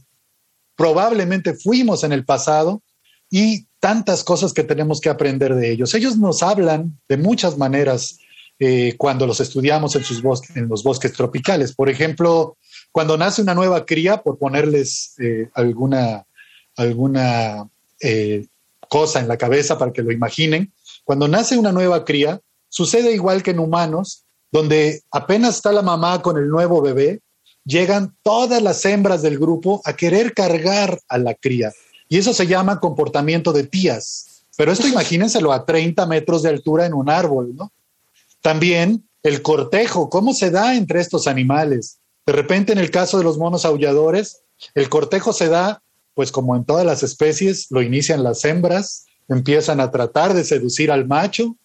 probablemente 0.76 1.54
fuimos 1.54 2.04
en 2.04 2.12
el 2.12 2.24
pasado 2.24 2.82
y 3.30 3.66
tantas 3.80 4.22
cosas 4.22 4.52
que 4.52 4.64
tenemos 4.64 5.00
que 5.00 5.08
aprender 5.08 5.54
de 5.54 5.72
ellos. 5.72 5.94
Ellos 5.94 6.16
nos 6.16 6.42
hablan 6.42 6.98
de 7.08 7.16
muchas 7.16 7.58
maneras 7.58 8.18
eh, 8.58 8.94
cuando 8.96 9.26
los 9.26 9.40
estudiamos 9.40 9.96
en, 9.96 10.04
sus 10.04 10.22
bosques, 10.22 10.56
en 10.56 10.68
los 10.68 10.84
bosques 10.84 11.12
tropicales. 11.12 11.74
Por 11.74 11.90
ejemplo, 11.90 12.56
cuando 12.92 13.16
nace 13.16 13.42
una 13.42 13.54
nueva 13.54 13.84
cría, 13.84 14.22
por 14.22 14.38
ponerles 14.38 15.16
alguna, 15.54 16.24
alguna 16.76 17.68
cosa 18.88 19.20
en 19.20 19.28
la 19.28 19.36
cabeza 19.36 19.76
para 19.76 19.92
que 19.92 20.02
lo 20.02 20.12
imaginen, 20.12 20.72
cuando 21.04 21.28
nace 21.28 21.58
una 21.58 21.72
nueva 21.72 22.04
cría, 22.04 22.40
sucede 22.68 23.12
igual 23.12 23.42
que 23.42 23.50
en 23.50 23.58
humanos, 23.58 24.23
donde 24.54 25.02
apenas 25.10 25.56
está 25.56 25.72
la 25.72 25.82
mamá 25.82 26.22
con 26.22 26.38
el 26.38 26.48
nuevo 26.48 26.80
bebé, 26.80 27.20
llegan 27.64 28.16
todas 28.22 28.62
las 28.62 28.84
hembras 28.84 29.20
del 29.20 29.36
grupo 29.36 29.82
a 29.84 29.94
querer 29.94 30.32
cargar 30.32 31.00
a 31.08 31.18
la 31.18 31.34
cría. 31.34 31.72
Y 32.08 32.18
eso 32.18 32.32
se 32.32 32.46
llama 32.46 32.78
comportamiento 32.78 33.52
de 33.52 33.64
tías. 33.64 34.44
Pero 34.56 34.70
esto 34.70 34.86
imagínenselo 34.88 35.52
a 35.52 35.66
30 35.66 36.06
metros 36.06 36.44
de 36.44 36.50
altura 36.50 36.86
en 36.86 36.94
un 36.94 37.10
árbol, 37.10 37.56
¿no? 37.56 37.72
También 38.42 39.08
el 39.24 39.42
cortejo, 39.42 40.08
cómo 40.08 40.32
se 40.32 40.52
da 40.52 40.76
entre 40.76 41.00
estos 41.00 41.26
animales. 41.26 41.98
De 42.24 42.32
repente, 42.32 42.72
en 42.72 42.78
el 42.78 42.92
caso 42.92 43.18
de 43.18 43.24
los 43.24 43.38
monos 43.38 43.64
aulladores, 43.64 44.42
el 44.76 44.88
cortejo 44.88 45.32
se 45.32 45.48
da, 45.48 45.82
pues 46.14 46.30
como 46.30 46.54
en 46.54 46.64
todas 46.64 46.86
las 46.86 47.02
especies, 47.02 47.66
lo 47.70 47.82
inician 47.82 48.22
las 48.22 48.44
hembras, 48.44 49.06
empiezan 49.28 49.80
a 49.80 49.90
tratar 49.90 50.32
de 50.32 50.44
seducir 50.44 50.92
al 50.92 51.08
macho. 51.08 51.56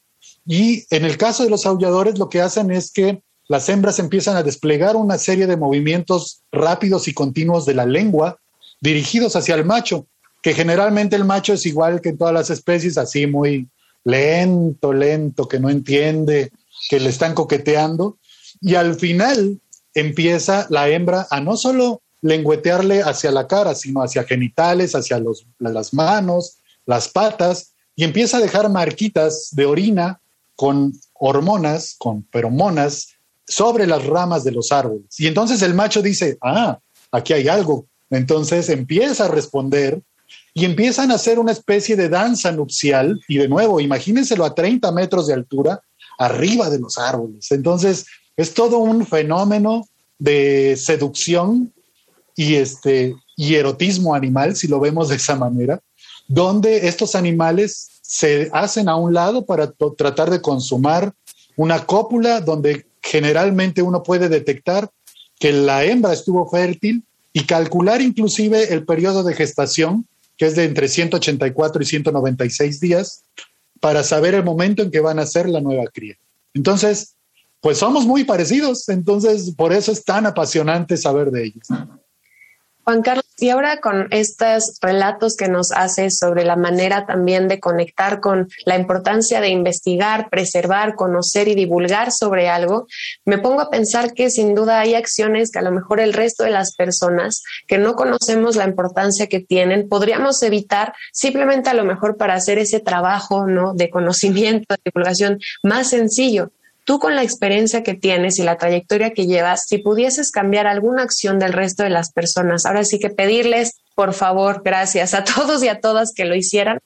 Y 0.50 0.86
en 0.90 1.06
el 1.06 1.16
caso 1.16 1.44
de 1.44 1.52
los 1.52 1.68
aulladores, 1.68 2.18
lo 2.18 2.28
que 2.28 2.42
hacen 2.42 2.72
es 2.72 2.92
que 2.92 3.22
las 3.48 3.70
hembras 3.70 4.00
empiezan 4.00 4.36
a 4.36 4.42
desplegar 4.42 4.96
una 4.96 5.20
serie 5.20 5.46
de 5.46 5.58
movimientos 5.58 6.42
rápidos 6.52 7.08
y 7.08 7.14
continuos 7.14 7.68
de 7.68 7.76
la 7.76 7.86
lengua 7.86 8.40
dirigidos 8.82 9.36
hacia 9.36 9.54
el 9.54 9.64
macho 9.64 10.08
que 10.42 10.54
generalmente 10.54 11.16
el 11.16 11.26
macho 11.26 11.54
es 11.54 11.66
igual 11.66 12.02
que 12.02 12.10
en 12.10 12.18
todas 12.18 12.34
las 12.34 12.50
especies, 12.50 12.98
así 12.98 13.28
muy 13.28 13.68
lento, 14.04 14.94
lento, 14.94 15.48
que 15.48 15.60
no 15.60 15.70
entiende, 15.70 16.52
que 16.90 17.00
le 17.00 17.10
están 17.10 17.34
coqueteando. 17.34 18.18
Y 18.62 18.76
al 18.76 18.96
final 18.96 19.60
empieza 19.94 20.68
la 20.70 20.88
hembra 20.88 21.28
a 21.30 21.42
no 21.42 21.58
solo 21.58 22.02
lengüetearle 22.22 23.02
hacia 23.02 23.32
la 23.32 23.48
cara, 23.48 23.76
sino 23.76 24.02
hacia 24.02 24.24
genitales, 24.24 24.96
hacia 24.96 25.22
las 25.60 25.94
manos, 25.94 26.58
las 26.86 27.10
patas, 27.10 27.74
y 27.96 28.04
empieza 28.06 28.38
a 28.38 28.42
dejar 28.42 28.70
marquitas 28.70 29.50
de 29.52 29.66
orina 29.66 30.22
con 30.60 30.92
hormonas, 31.14 31.96
con 31.98 32.28
feromonas, 32.34 33.12
sobre 33.48 33.88
las 33.88 34.06
ramas 34.06 34.44
de 34.44 34.52
los 34.52 34.74
árboles. 34.74 35.18
Y 35.18 35.26
entonces 35.26 35.62
el 35.62 35.74
macho 35.74 36.02
dice, 36.02 36.38
ah, 36.44 36.78
aquí 37.14 37.32
hay 37.32 37.48
algo. 37.48 37.86
Entonces 38.10 38.68
empieza 38.68 39.24
a 39.24 39.28
responder 39.30 40.02
y 40.54 40.66
empiezan 40.66 41.12
a 41.12 41.16
hacer 41.16 41.40
una 41.40 41.54
especie 41.54 41.96
de 41.96 42.10
danza 42.10 42.52
nupcial 42.52 43.22
y 43.30 43.38
de 43.38 43.48
nuevo, 43.48 43.80
imagínenselo 43.80 44.44
a 44.44 44.54
30 44.54 44.92
metros 44.92 45.28
de 45.28 45.36
altura, 45.36 45.82
arriba 46.18 46.70
de 46.70 46.80
los 46.80 46.98
árboles. 46.98 47.50
Entonces, 47.52 48.06
es 48.36 48.54
todo 48.54 48.80
un 48.80 49.08
fenómeno 49.08 49.88
de 50.18 50.76
seducción 50.76 51.72
y, 52.36 52.56
este, 52.56 53.16
y 53.38 53.56
erotismo 53.56 54.14
animal, 54.14 54.58
si 54.58 54.68
lo 54.68 54.82
vemos 54.82 55.08
de 55.08 55.16
esa 55.16 55.38
manera, 55.38 55.80
donde 56.28 56.90
estos 56.90 57.16
animales 57.16 57.99
se 58.10 58.50
hacen 58.54 58.90
a 58.90 58.96
un 58.96 59.14
lado 59.14 59.46
para 59.46 59.72
tratar 59.96 60.32
de 60.32 60.42
consumar 60.42 61.14
una 61.56 61.86
cópula 61.86 62.42
donde 62.42 62.88
generalmente 63.04 63.84
uno 63.84 64.02
puede 64.02 64.30
detectar 64.30 64.90
que 65.40 65.54
la 65.54 65.84
hembra 65.84 66.14
estuvo 66.14 66.50
fértil 66.50 67.04
y 67.34 67.44
calcular 67.44 68.02
inclusive 68.02 68.74
el 68.74 68.84
periodo 68.84 69.22
de 69.22 69.36
gestación 69.36 70.08
que 70.40 70.46
es 70.46 70.56
de 70.56 70.64
entre 70.64 70.88
184 70.88 71.84
y 71.84 71.86
196 71.86 72.80
días, 72.80 73.24
para 73.82 74.04
saber 74.04 74.34
el 74.34 74.44
momento 74.44 74.82
en 74.82 74.90
que 74.90 75.02
van 75.02 75.20
a 75.20 75.26
ser 75.26 75.50
la 75.50 75.60
nueva 75.60 75.84
cría. 75.94 76.16
Entonces, 76.54 77.16
pues 77.60 77.78
somos 77.78 78.06
muy 78.06 78.24
parecidos, 78.24 78.88
entonces 78.88 79.54
por 79.56 79.74
eso 79.74 79.92
es 79.92 80.06
tan 80.06 80.26
apasionante 80.26 80.96
saber 80.96 81.30
de 81.30 81.46
ellos. 81.46 81.68
Juan 82.90 83.04
Carlos, 83.04 83.26
y 83.38 83.50
ahora 83.50 83.82
con 83.82 84.08
estos 84.10 84.80
relatos 84.82 85.36
que 85.36 85.48
nos 85.48 85.72
hace 85.72 86.10
sobre 86.10 86.44
la 86.44 86.56
manera 86.56 87.06
también 87.06 87.48
de 87.48 87.60
conectar 87.60 88.20
con 88.20 88.50
la 88.66 88.78
importancia 88.80 89.42
de 89.42 89.50
investigar, 89.50 90.28
preservar, 90.32 90.96
conocer 90.96 91.48
y 91.50 91.54
divulgar 91.54 92.12
sobre 92.12 92.50
algo, 92.50 92.88
me 93.26 93.38
pongo 93.38 93.62
a 93.62 93.70
pensar 93.70 94.16
que 94.16 94.32
sin 94.32 94.56
duda 94.56 94.80
hay 94.80 94.96
acciones 94.96 95.52
que 95.52 95.60
a 95.60 95.62
lo 95.62 95.72
mejor 95.72 96.00
el 96.00 96.14
resto 96.14 96.44
de 96.46 96.50
las 96.50 96.74
personas 96.76 97.44
que 97.68 97.78
no 97.78 97.94
conocemos 97.94 98.56
la 98.56 98.66
importancia 98.66 99.28
que 99.28 99.40
tienen, 99.40 99.88
podríamos 99.88 100.42
evitar 100.42 100.96
simplemente 101.14 101.70
a 101.70 101.76
lo 101.76 101.84
mejor 101.84 102.18
para 102.18 102.34
hacer 102.34 102.58
ese 102.58 102.80
trabajo 102.80 103.46
¿no? 103.46 103.76
de 103.76 103.92
conocimiento, 103.92 104.74
de 104.74 104.82
divulgación 104.92 105.38
más 105.62 105.92
sencillo 105.92 106.50
tú 106.90 106.98
con 106.98 107.16
la 107.16 107.22
experiencia 107.22 107.84
que 107.84 107.94
tienes 107.94 108.40
y 108.40 108.44
la 108.44 108.58
trayectoria 108.58 109.12
que 109.12 109.28
llevas, 109.28 109.68
si 109.68 109.78
pudieses 109.78 110.32
cambiar 110.32 110.66
alguna 110.66 111.04
acción 111.04 111.38
del 111.38 111.54
resto 111.54 111.84
de 111.84 111.92
las 111.92 112.12
personas, 112.12 112.66
ahora 112.66 112.84
sí 112.84 112.98
que 112.98 113.12
pedirles, 113.12 113.74
por 113.94 114.16
favor, 114.16 114.64
gracias 114.66 115.14
a 115.14 115.24
todos 115.36 115.62
y 115.64 115.68
a 115.68 115.82
todas 115.82 116.14
que 116.16 116.26
lo 116.26 116.34
hicieran, 116.34 116.80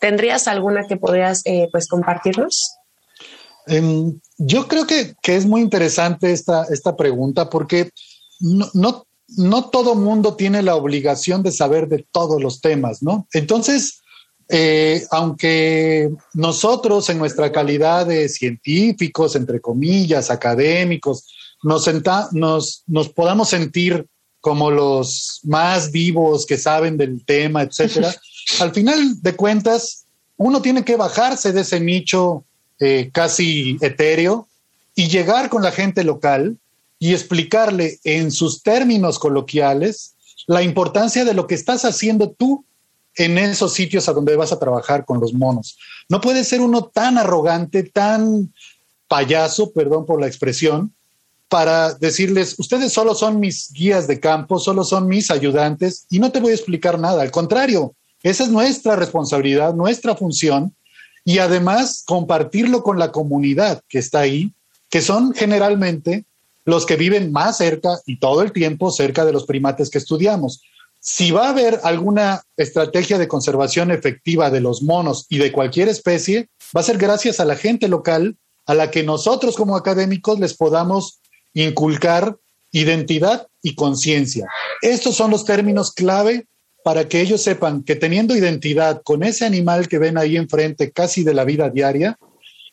¿tendrías 0.00 0.46
alguna 0.46 0.86
que 0.86 0.96
podrías 0.96 1.42
eh, 1.44 1.66
pues 1.72 1.88
compartirnos? 1.88 2.70
Em, 3.66 4.20
yo 4.36 4.68
creo 4.68 4.86
que, 4.86 5.16
es 5.24 5.44
muy 5.44 5.60
interesante 5.60 6.30
esta, 6.30 6.62
esta 6.70 6.96
pregunta 6.96 7.50
porque 7.50 7.90
no, 8.38 8.70
no, 8.74 9.08
no 9.26 9.70
todo 9.70 9.96
mundo 9.96 10.36
tiene 10.36 10.62
la 10.62 10.76
obligación 10.76 11.42
de 11.42 11.50
saber 11.50 11.88
de 11.88 12.06
todos 12.12 12.40
los 12.40 12.60
temas, 12.60 13.02
¿no? 13.02 13.26
Entonces, 13.32 14.02
eh, 14.48 15.06
aunque 15.10 16.10
nosotros 16.32 17.08
en 17.10 17.18
nuestra 17.18 17.52
calidad 17.52 18.06
de 18.06 18.28
científicos, 18.28 19.36
entre 19.36 19.60
comillas, 19.60 20.30
académicos, 20.30 21.34
nos, 21.62 21.88
nos, 22.32 22.82
nos 22.86 23.08
podamos 23.10 23.50
sentir 23.50 24.06
como 24.40 24.70
los 24.70 25.40
más 25.42 25.90
vivos 25.90 26.46
que 26.46 26.56
saben 26.56 26.96
del 26.96 27.24
tema, 27.24 27.62
etcétera, 27.62 28.14
al 28.60 28.72
final 28.72 29.20
de 29.20 29.36
cuentas, 29.36 30.04
uno 30.36 30.62
tiene 30.62 30.84
que 30.84 30.96
bajarse 30.96 31.52
de 31.52 31.62
ese 31.62 31.80
nicho 31.80 32.44
eh, 32.78 33.10
casi 33.12 33.76
etéreo 33.80 34.46
y 34.94 35.08
llegar 35.08 35.50
con 35.50 35.62
la 35.62 35.72
gente 35.72 36.04
local 36.04 36.56
y 36.98 37.12
explicarle 37.12 37.98
en 38.04 38.30
sus 38.30 38.62
términos 38.62 39.18
coloquiales 39.18 40.14
la 40.46 40.62
importancia 40.62 41.24
de 41.24 41.34
lo 41.34 41.46
que 41.46 41.54
estás 41.54 41.84
haciendo 41.84 42.30
tú 42.30 42.64
en 43.18 43.36
esos 43.36 43.74
sitios 43.74 44.08
a 44.08 44.12
donde 44.12 44.36
vas 44.36 44.52
a 44.52 44.58
trabajar 44.58 45.04
con 45.04 45.20
los 45.20 45.34
monos. 45.34 45.76
No 46.08 46.20
puede 46.20 46.44
ser 46.44 46.60
uno 46.60 46.84
tan 46.84 47.18
arrogante, 47.18 47.82
tan 47.82 48.54
payaso, 49.08 49.72
perdón 49.72 50.06
por 50.06 50.20
la 50.20 50.28
expresión, 50.28 50.94
para 51.48 51.94
decirles, 51.94 52.54
ustedes 52.58 52.92
solo 52.92 53.14
son 53.14 53.40
mis 53.40 53.72
guías 53.72 54.06
de 54.06 54.20
campo, 54.20 54.58
solo 54.58 54.84
son 54.84 55.08
mis 55.08 55.30
ayudantes 55.30 56.06
y 56.10 56.20
no 56.20 56.30
te 56.30 56.40
voy 56.40 56.52
a 56.52 56.54
explicar 56.54 56.98
nada. 56.98 57.22
Al 57.22 57.30
contrario, 57.30 57.94
esa 58.22 58.44
es 58.44 58.50
nuestra 58.50 58.96
responsabilidad, 58.96 59.74
nuestra 59.74 60.14
función 60.14 60.74
y 61.24 61.38
además 61.38 62.04
compartirlo 62.06 62.82
con 62.82 62.98
la 62.98 63.10
comunidad 63.10 63.82
que 63.88 63.98
está 63.98 64.20
ahí, 64.20 64.52
que 64.90 65.02
son 65.02 65.34
generalmente 65.34 66.24
los 66.64 66.86
que 66.86 66.96
viven 66.96 67.32
más 67.32 67.56
cerca 67.56 67.98
y 68.06 68.20
todo 68.20 68.42
el 68.42 68.52
tiempo 68.52 68.90
cerca 68.92 69.24
de 69.24 69.32
los 69.32 69.44
primates 69.44 69.90
que 69.90 69.98
estudiamos 69.98 70.62
si 71.00 71.30
va 71.30 71.46
a 71.46 71.50
haber 71.50 71.80
alguna 71.84 72.42
estrategia 72.56 73.18
de 73.18 73.28
conservación 73.28 73.90
efectiva 73.90 74.50
de 74.50 74.60
los 74.60 74.82
monos 74.82 75.26
y 75.28 75.38
de 75.38 75.52
cualquier 75.52 75.88
especie, 75.88 76.48
va 76.76 76.80
a 76.80 76.84
ser 76.84 76.98
gracias 76.98 77.40
a 77.40 77.44
la 77.44 77.56
gente 77.56 77.88
local 77.88 78.36
a 78.66 78.74
la 78.74 78.90
que 78.90 79.02
nosotros 79.02 79.56
como 79.56 79.76
académicos 79.76 80.38
les 80.38 80.54
podamos 80.54 81.20
inculcar 81.54 82.36
identidad 82.72 83.46
y 83.62 83.74
conciencia. 83.74 84.46
Estos 84.82 85.16
son 85.16 85.30
los 85.30 85.44
términos 85.44 85.92
clave 85.92 86.46
para 86.84 87.08
que 87.08 87.20
ellos 87.20 87.42
sepan 87.42 87.82
que 87.82 87.96
teniendo 87.96 88.36
identidad 88.36 89.02
con 89.02 89.22
ese 89.22 89.44
animal 89.44 89.88
que 89.88 89.98
ven 89.98 90.18
ahí 90.18 90.36
enfrente 90.36 90.90
casi 90.90 91.24
de 91.24 91.34
la 91.34 91.44
vida 91.44 91.70
diaria, 91.70 92.18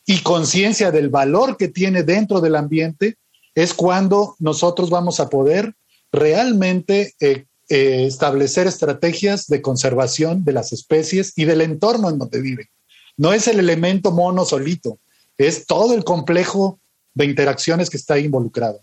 y 0.06 0.20
conciencia 0.20 0.92
del 0.92 1.08
valor 1.08 1.56
que 1.56 1.68
tiene 1.68 2.04
dentro 2.04 2.40
del 2.40 2.54
ambiente, 2.54 3.16
es 3.54 3.74
cuando 3.74 4.36
nosotros 4.38 4.88
vamos 4.88 5.18
a 5.18 5.28
poder 5.28 5.74
realmente 6.12 7.14
eh, 7.18 7.45
eh, 7.68 8.06
establecer 8.06 8.66
estrategias 8.66 9.46
de 9.48 9.62
conservación 9.62 10.44
de 10.44 10.52
las 10.52 10.72
especies 10.72 11.32
y 11.36 11.44
del 11.44 11.60
entorno 11.60 12.10
en 12.10 12.18
donde 12.18 12.40
viven. 12.40 12.68
No 13.16 13.32
es 13.32 13.48
el 13.48 13.58
elemento 13.58 14.12
mono 14.12 14.44
solito, 14.44 14.98
es 15.38 15.66
todo 15.66 15.94
el 15.94 16.04
complejo 16.04 16.78
de 17.14 17.24
interacciones 17.24 17.90
que 17.90 17.96
está 17.96 18.18
involucrado. 18.18 18.80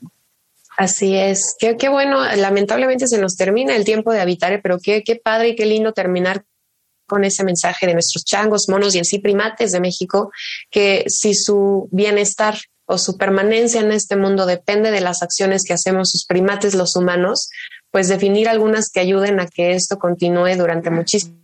Así 0.75 1.15
es, 1.15 1.55
qué, 1.59 1.77
qué, 1.77 1.87
bueno, 1.87 2.23
lamentablemente 2.35 3.07
se 3.07 3.19
nos 3.19 3.37
termina 3.37 3.75
el 3.75 3.85
tiempo 3.85 4.11
de 4.11 4.21
habitar, 4.21 4.59
pero 4.61 4.79
qué, 4.79 5.03
qué 5.03 5.15
padre 5.15 5.49
y 5.49 5.55
qué 5.55 5.65
lindo 5.65 5.93
terminar 5.93 6.45
con 7.05 7.23
ese 7.23 7.43
mensaje 7.43 7.85
de 7.85 7.93
nuestros 7.93 8.25
changos, 8.25 8.69
monos 8.69 8.95
y 8.95 8.97
en 8.97 9.05
sí 9.05 9.19
primates 9.19 9.71
de 9.71 9.79
México, 9.79 10.31
que 10.71 11.05
si 11.07 11.35
su 11.35 11.87
bienestar 11.91 12.57
o 12.85 12.97
su 12.97 13.17
permanencia 13.17 13.81
en 13.81 13.91
este 13.91 14.15
mundo 14.15 14.45
depende 14.45 14.91
de 14.91 15.01
las 15.01 15.21
acciones 15.21 15.63
que 15.63 15.73
hacemos 15.73 16.11
sus 16.11 16.25
primates 16.25 16.73
los 16.73 16.95
humanos, 16.95 17.49
pues 17.93 18.07
definir 18.07 18.49
algunas 18.49 18.89
que 18.89 19.01
ayuden 19.01 19.39
a 19.39 19.45
que 19.45 19.73
esto 19.73 19.99
continúe 19.99 20.57
durante 20.57 20.89
muchísimos 20.89 21.37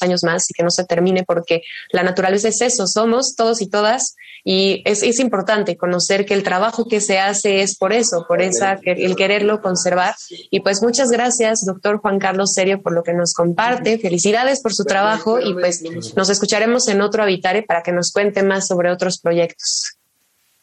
años 0.00 0.24
más 0.24 0.50
y 0.50 0.54
que 0.54 0.62
no 0.62 0.70
se 0.70 0.84
termine 0.84 1.22
porque 1.22 1.60
la 1.92 2.02
naturaleza 2.02 2.48
es 2.48 2.62
eso, 2.62 2.86
somos 2.86 3.36
todos 3.36 3.60
y 3.60 3.66
todas 3.66 4.16
y 4.42 4.82
es, 4.86 5.02
es 5.02 5.20
importante 5.20 5.76
conocer 5.76 6.24
que 6.24 6.32
el 6.32 6.44
trabajo 6.44 6.88
que 6.88 7.02
se 7.02 7.18
hace 7.18 7.60
es 7.60 7.76
por 7.76 7.92
eso, 7.92 8.24
por 8.26 8.40
esa, 8.40 8.80
el 8.82 9.14
quererlo 9.16 9.60
conservar. 9.60 10.14
Y 10.50 10.60
pues 10.60 10.82
muchas 10.82 11.10
gracias, 11.10 11.66
doctor 11.66 11.98
Juan 11.98 12.18
Carlos 12.18 12.54
Serio, 12.54 12.80
por 12.80 12.94
lo 12.94 13.02
que 13.02 13.12
nos 13.12 13.34
comparte. 13.34 13.98
Felicidades 13.98 14.62
por 14.62 14.72
su 14.72 14.84
trabajo 14.84 15.40
y 15.40 15.52
pues 15.52 15.84
nos 16.16 16.30
escucharemos 16.30 16.88
en 16.88 17.02
otro 17.02 17.22
Habitare 17.22 17.64
para 17.64 17.82
que 17.82 17.92
nos 17.92 18.12
cuente 18.12 18.42
más 18.42 18.66
sobre 18.66 18.90
otros 18.90 19.18
proyectos. 19.18 19.98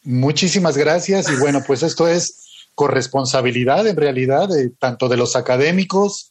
Muchísimas 0.02 0.76
gracias 0.76 1.30
y 1.30 1.36
bueno, 1.36 1.62
pues 1.64 1.84
esto 1.84 2.08
es 2.08 2.47
corresponsabilidad 2.78 3.88
en 3.88 3.96
realidad 3.96 4.48
de 4.48 4.70
tanto 4.70 5.08
de 5.08 5.16
los 5.16 5.34
académicos 5.34 6.30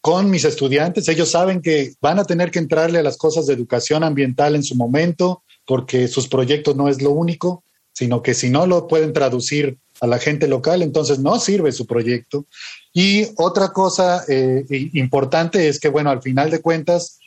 con 0.00 0.30
mis 0.30 0.46
estudiantes. 0.46 1.06
Ellos 1.06 1.30
saben 1.30 1.60
que 1.60 1.92
van 2.00 2.18
a 2.18 2.24
tener 2.24 2.50
que 2.50 2.60
entrarle 2.60 2.98
a 2.98 3.02
las 3.02 3.18
cosas 3.18 3.46
de 3.46 3.52
educación 3.52 4.02
ambiental 4.02 4.54
en 4.56 4.62
su 4.62 4.74
momento, 4.74 5.42
porque 5.66 6.08
sus 6.08 6.28
proyectos 6.28 6.76
no 6.76 6.88
es 6.88 7.02
lo 7.02 7.10
único, 7.10 7.62
sino 7.92 8.22
que 8.22 8.32
si 8.32 8.48
no 8.48 8.66
lo 8.66 8.88
pueden 8.88 9.12
traducir 9.12 9.76
a 10.00 10.06
la 10.06 10.18
gente 10.18 10.48
local, 10.48 10.80
entonces 10.80 11.18
no 11.18 11.38
sirve 11.38 11.72
su 11.72 11.84
proyecto. 11.86 12.46
Y 12.94 13.26
otra 13.36 13.68
cosa 13.68 14.24
eh, 14.28 14.64
importante 14.94 15.68
es 15.68 15.78
que, 15.78 15.90
bueno, 15.90 16.08
al 16.08 16.22
final 16.22 16.50
de 16.50 16.62
cuentas, 16.62 17.18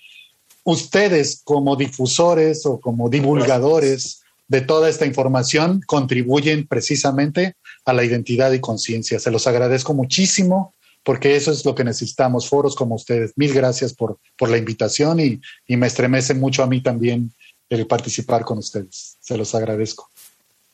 ustedes 0.63 1.41
como 1.43 1.75
difusores 1.75 2.65
o 2.65 2.80
como 2.80 3.10
divulgadores 3.10 4.23
de 4.47 4.62
toda 4.62 4.89
esta 4.89 5.06
información 5.06 5.82
contribuyen 5.86 6.65
precisamente 6.65 7.54
a 7.85 7.93
la 7.93 8.03
identidad 8.03 8.51
y 8.51 8.59
conciencia. 8.59 9.19
Se 9.19 9.31
los 9.31 9.47
agradezco 9.47 9.93
muchísimo 9.93 10.73
porque 11.03 11.35
eso 11.35 11.51
es 11.51 11.63
lo 11.63 11.75
que 11.75 11.83
necesitamos, 11.83 12.49
foros 12.49 12.75
como 12.75 12.95
ustedes. 12.95 13.33
Mil 13.35 13.53
gracias 13.53 13.93
por, 13.93 14.17
por 14.37 14.49
la 14.49 14.57
invitación 14.57 15.19
y, 15.19 15.39
y 15.67 15.77
me 15.77 15.87
estremece 15.87 16.33
mucho 16.33 16.63
a 16.63 16.67
mí 16.67 16.81
también 16.81 17.31
el 17.69 17.85
participar 17.87 18.43
con 18.43 18.57
ustedes. 18.57 19.17
Se 19.21 19.37
los 19.37 19.53
agradezco. 19.53 20.09